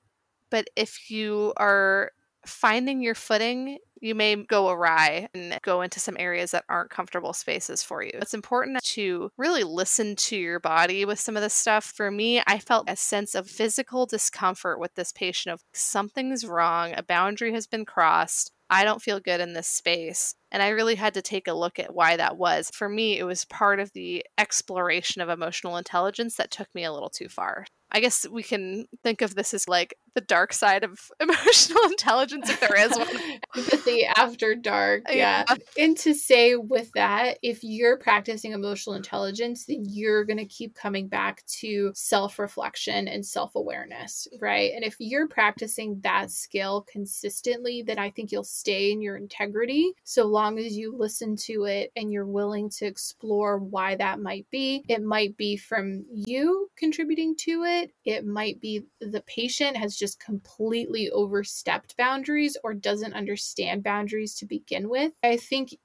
but 0.50 0.68
if 0.76 1.10
you 1.10 1.54
are 1.56 2.12
finding 2.46 3.02
your 3.02 3.15
footing, 3.15 3.78
you 4.01 4.15
may 4.15 4.35
go 4.35 4.69
awry 4.69 5.29
and 5.33 5.59
go 5.62 5.81
into 5.81 5.99
some 5.99 6.17
areas 6.19 6.51
that 6.51 6.65
aren't 6.69 6.89
comfortable 6.89 7.33
spaces 7.33 7.83
for 7.83 8.03
you. 8.03 8.12
It's 8.13 8.33
important 8.33 8.81
to 8.83 9.31
really 9.38 9.63
listen 9.63 10.15
to 10.15 10.38
your 10.38 10.59
body 10.59 11.05
with 11.05 11.19
some 11.19 11.35
of 11.35 11.41
this 11.41 11.53
stuff. 11.53 11.85
For 11.85 12.12
me, 12.12 12.41
I 12.47 12.59
felt 12.59 12.89
a 12.89 12.95
sense 12.95 13.35
of 13.35 13.49
physical 13.49 14.05
discomfort 14.05 14.79
with 14.79 14.95
this 14.95 15.12
patient 15.12 15.53
of 15.53 15.63
something's 15.73 16.45
wrong, 16.45 16.93
a 16.95 17.03
boundary 17.03 17.53
has 17.53 17.67
been 17.67 17.85
crossed. 17.85 18.51
I 18.69 18.83
don't 18.83 19.01
feel 19.01 19.19
good 19.19 19.41
in 19.41 19.53
this 19.53 19.67
space. 19.67 20.35
And 20.51 20.62
I 20.62 20.69
really 20.69 20.95
had 20.95 21.15
to 21.15 21.21
take 21.21 21.47
a 21.47 21.53
look 21.53 21.79
at 21.79 21.93
why 21.93 22.17
that 22.17 22.38
was. 22.38 22.69
For 22.71 22.88
me, 22.88 23.17
it 23.17 23.23
was 23.23 23.45
part 23.45 23.79
of 23.79 23.93
the 23.93 24.23
exploration 24.38 25.21
of 25.21 25.29
emotional 25.29 25.77
intelligence 25.77 26.35
that 26.35 26.51
took 26.51 26.67
me 26.75 26.83
a 26.83 26.93
little 26.93 27.09
too 27.09 27.29
far. 27.29 27.65
I 27.91 27.99
guess 27.99 28.25
we 28.30 28.43
can 28.43 28.86
think 29.04 29.21
of 29.21 29.36
this 29.36 29.54
as 29.54 29.67
like 29.67 29.95
the 30.15 30.21
dark 30.21 30.54
side 30.54 30.84
of 30.84 30.99
emotional 31.19 31.84
intelligence 31.86 32.49
if 32.49 32.60
there 32.60 32.78
is 32.78 32.97
one. 32.97 33.08
Empathy 33.56 34.06
after 34.06 34.56
dark. 34.56 35.04
Yeah. 35.10 35.43
yeah. 35.49 35.56
And 35.78 35.97
to 35.99 36.13
say 36.13 36.56
with 36.56 36.91
that, 36.93 37.39
if 37.41 37.60
you're 37.63 37.97
practicing 37.97 38.52
emotional 38.52 38.95
intelligence, 38.95 39.65
then 39.65 39.84
you're 39.88 40.23
going 40.23 40.38
to 40.38 40.45
keep 40.45 40.75
coming 40.75 41.08
back 41.08 41.43
to 41.60 41.91
self 41.95 42.38
reflection 42.38 43.08
and 43.08 43.25
self 43.25 43.56
awareness, 43.56 44.28
right? 44.39 44.71
And 44.73 44.84
if 44.84 44.95
you're 44.99 45.28
practicing 45.28 45.99
that 46.02 46.32
skill 46.32 46.86
consistently, 46.89 47.84
then 47.86 47.97
I 47.99 48.12
think 48.12 48.32
you'll 48.32 48.43
stay 48.43 48.91
in 48.91 49.02
your 49.02 49.17
integrity 49.17 49.91
so 50.04 50.25
long 50.25 50.60
as 50.60 50.78
you 50.78 50.95
listen 50.95 51.36
to 51.38 51.65
it 51.65 51.91
and 51.95 52.12
you're 52.12 52.25
willing 52.25 52.69
to 52.71 52.86
explore 52.86 53.58
why 53.58 53.95
that 53.95 54.19
might 54.19 54.47
be. 54.52 54.84
It 54.88 55.02
might 55.02 55.36
be 55.38 55.58
from 55.58 56.06
you 56.10 56.69
contributing 56.78 57.36
to 57.39 57.63
it 57.63 57.79
it. 57.80 57.92
It 58.06 58.26
might 58.26 58.60
be 58.62 58.84
the 59.00 59.22
patient 59.22 59.78
has 59.78 59.96
just 59.96 60.20
completely 60.20 61.10
overstepped 61.10 61.98
boundaries 61.98 62.58
or 62.63 62.74
doesn't 62.74 63.13
understand 63.13 63.84
boundaries 63.84 64.36
to 64.36 64.46
begin 64.46 64.89
with. 64.89 65.13
I 65.24 65.38
think 65.38 65.76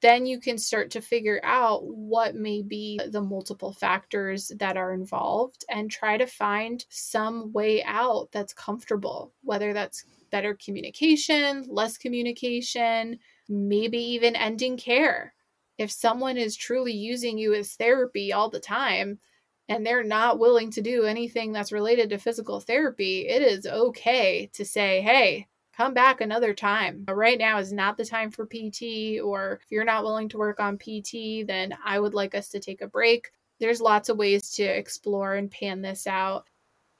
then 0.00 0.26
you 0.26 0.38
can 0.38 0.58
start 0.58 0.90
to 0.90 1.00
figure 1.00 1.40
out 1.42 1.84
what 1.84 2.34
may 2.34 2.62
be 2.62 3.00
the 3.08 3.22
multiple 3.22 3.72
factors 3.72 4.52
that 4.58 4.76
are 4.76 4.92
involved 4.92 5.64
and 5.70 5.90
try 5.90 6.18
to 6.18 6.26
find 6.26 6.84
some 6.90 7.52
way 7.52 7.82
out 7.84 8.28
that's 8.32 8.52
comfortable, 8.52 9.32
whether 9.42 9.72
that's 9.72 10.04
better 10.30 10.56
communication, 10.62 11.64
less 11.68 11.96
communication, 11.96 13.18
maybe 13.48 13.98
even 13.98 14.36
ending 14.36 14.76
care. 14.76 15.34
If 15.78 15.90
someone 15.90 16.36
is 16.36 16.54
truly 16.54 16.92
using 16.92 17.38
you 17.38 17.54
as 17.54 17.74
therapy 17.74 18.32
all 18.32 18.50
the 18.50 18.60
time, 18.60 19.18
and 19.68 19.86
they're 19.86 20.04
not 20.04 20.38
willing 20.38 20.70
to 20.72 20.82
do 20.82 21.04
anything 21.04 21.52
that's 21.52 21.72
related 21.72 22.10
to 22.10 22.18
physical 22.18 22.60
therapy, 22.60 23.28
it 23.28 23.42
is 23.42 23.66
okay 23.66 24.50
to 24.54 24.64
say, 24.64 25.00
hey, 25.00 25.46
come 25.76 25.94
back 25.94 26.20
another 26.20 26.54
time. 26.54 27.04
Right 27.08 27.38
now 27.38 27.58
is 27.58 27.72
not 27.72 27.96
the 27.96 28.04
time 28.04 28.30
for 28.30 28.46
PT, 28.46 29.20
or 29.22 29.60
if 29.62 29.70
you're 29.70 29.84
not 29.84 30.04
willing 30.04 30.28
to 30.30 30.38
work 30.38 30.60
on 30.60 30.78
PT, 30.78 31.46
then 31.46 31.74
I 31.84 31.98
would 31.98 32.14
like 32.14 32.34
us 32.34 32.48
to 32.50 32.60
take 32.60 32.82
a 32.82 32.88
break. 32.88 33.30
There's 33.60 33.80
lots 33.80 34.08
of 34.08 34.18
ways 34.18 34.50
to 34.52 34.64
explore 34.64 35.34
and 35.34 35.50
pan 35.50 35.82
this 35.82 36.06
out. 36.06 36.46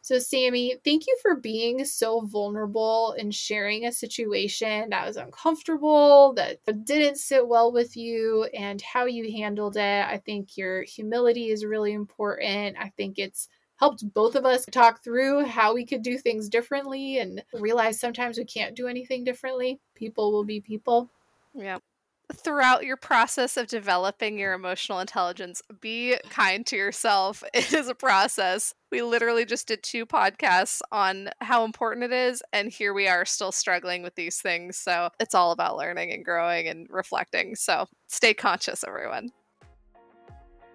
So, 0.04 0.18
Sammy, 0.18 0.74
thank 0.84 1.06
you 1.06 1.16
for 1.22 1.36
being 1.36 1.84
so 1.84 2.22
vulnerable 2.22 3.14
and 3.16 3.32
sharing 3.32 3.86
a 3.86 3.92
situation 3.92 4.90
that 4.90 5.06
was 5.06 5.16
uncomfortable, 5.16 6.32
that 6.34 6.58
didn't 6.84 7.18
sit 7.18 7.46
well 7.46 7.70
with 7.72 7.96
you, 7.96 8.44
and 8.52 8.82
how 8.82 9.04
you 9.06 9.30
handled 9.32 9.76
it. 9.76 10.04
I 10.04 10.18
think 10.18 10.56
your 10.56 10.82
humility 10.82 11.50
is 11.50 11.64
really 11.64 11.92
important. 11.92 12.76
I 12.80 12.88
think 12.96 13.16
it's 13.16 13.48
helped 13.76 14.12
both 14.12 14.34
of 14.34 14.44
us 14.44 14.66
talk 14.72 15.04
through 15.04 15.44
how 15.44 15.72
we 15.72 15.86
could 15.86 16.02
do 16.02 16.18
things 16.18 16.48
differently 16.48 17.18
and 17.18 17.44
realize 17.54 18.00
sometimes 18.00 18.38
we 18.38 18.44
can't 18.44 18.74
do 18.74 18.88
anything 18.88 19.22
differently. 19.22 19.80
People 19.94 20.32
will 20.32 20.44
be 20.44 20.60
people. 20.60 21.08
Yeah 21.54 21.78
throughout 22.32 22.84
your 22.84 22.96
process 22.96 23.56
of 23.56 23.66
developing 23.66 24.38
your 24.38 24.52
emotional 24.52 25.00
intelligence, 25.00 25.62
be 25.80 26.16
kind 26.30 26.66
to 26.66 26.76
yourself. 26.76 27.42
It 27.54 27.72
is 27.72 27.88
a 27.88 27.94
process. 27.94 28.74
We 28.90 29.02
literally 29.02 29.44
just 29.44 29.68
did 29.68 29.82
two 29.82 30.04
podcasts 30.04 30.80
on 30.90 31.30
how 31.40 31.64
important 31.64 32.04
it 32.04 32.12
is, 32.12 32.42
and 32.52 32.70
here 32.70 32.92
we 32.92 33.06
are 33.08 33.24
still 33.24 33.52
struggling 33.52 34.02
with 34.02 34.14
these 34.14 34.40
things. 34.40 34.76
So 34.76 35.10
it's 35.20 35.34
all 35.34 35.52
about 35.52 35.76
learning 35.76 36.12
and 36.12 36.24
growing 36.24 36.66
and 36.66 36.86
reflecting. 36.90 37.54
So 37.54 37.86
stay 38.08 38.34
conscious, 38.34 38.84
everyone. 38.86 39.30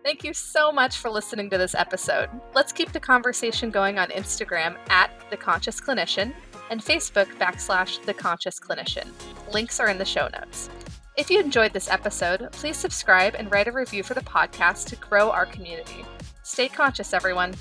Thank 0.03 0.23
you 0.23 0.33
so 0.33 0.71
much 0.71 0.97
for 0.97 1.09
listening 1.09 1.49
to 1.49 1.57
this 1.57 1.75
episode. 1.75 2.29
Let's 2.55 2.71
keep 2.71 2.93
the 2.93 2.99
conversation 2.99 3.69
going 3.69 3.99
on 3.99 4.07
Instagram 4.09 4.77
at 4.89 5.11
The 5.29 5.35
Conscious 5.37 5.81
Clinician 5.81 6.33
and 6.69 6.81
Facebook 6.81 7.27
backslash 7.37 8.01
The 8.05 8.13
Conscious 8.13 8.59
Clinician. 8.59 9.09
Links 9.51 9.79
are 9.81 9.89
in 9.89 9.97
the 9.97 10.05
show 10.05 10.29
notes. 10.29 10.69
If 11.17 11.31
you 11.31 11.39
enjoyed 11.39 11.73
this 11.73 11.89
episode, 11.89 12.47
please 12.51 12.77
subscribe 12.77 13.33
and 13.33 13.51
write 13.51 13.67
a 13.67 13.71
review 13.71 14.03
for 14.03 14.13
the 14.13 14.21
podcast 14.21 14.85
to 14.89 14.95
grow 14.97 15.31
our 15.31 15.47
community. 15.47 16.05
Stay 16.43 16.69
conscious, 16.69 17.11
everyone. 17.11 17.55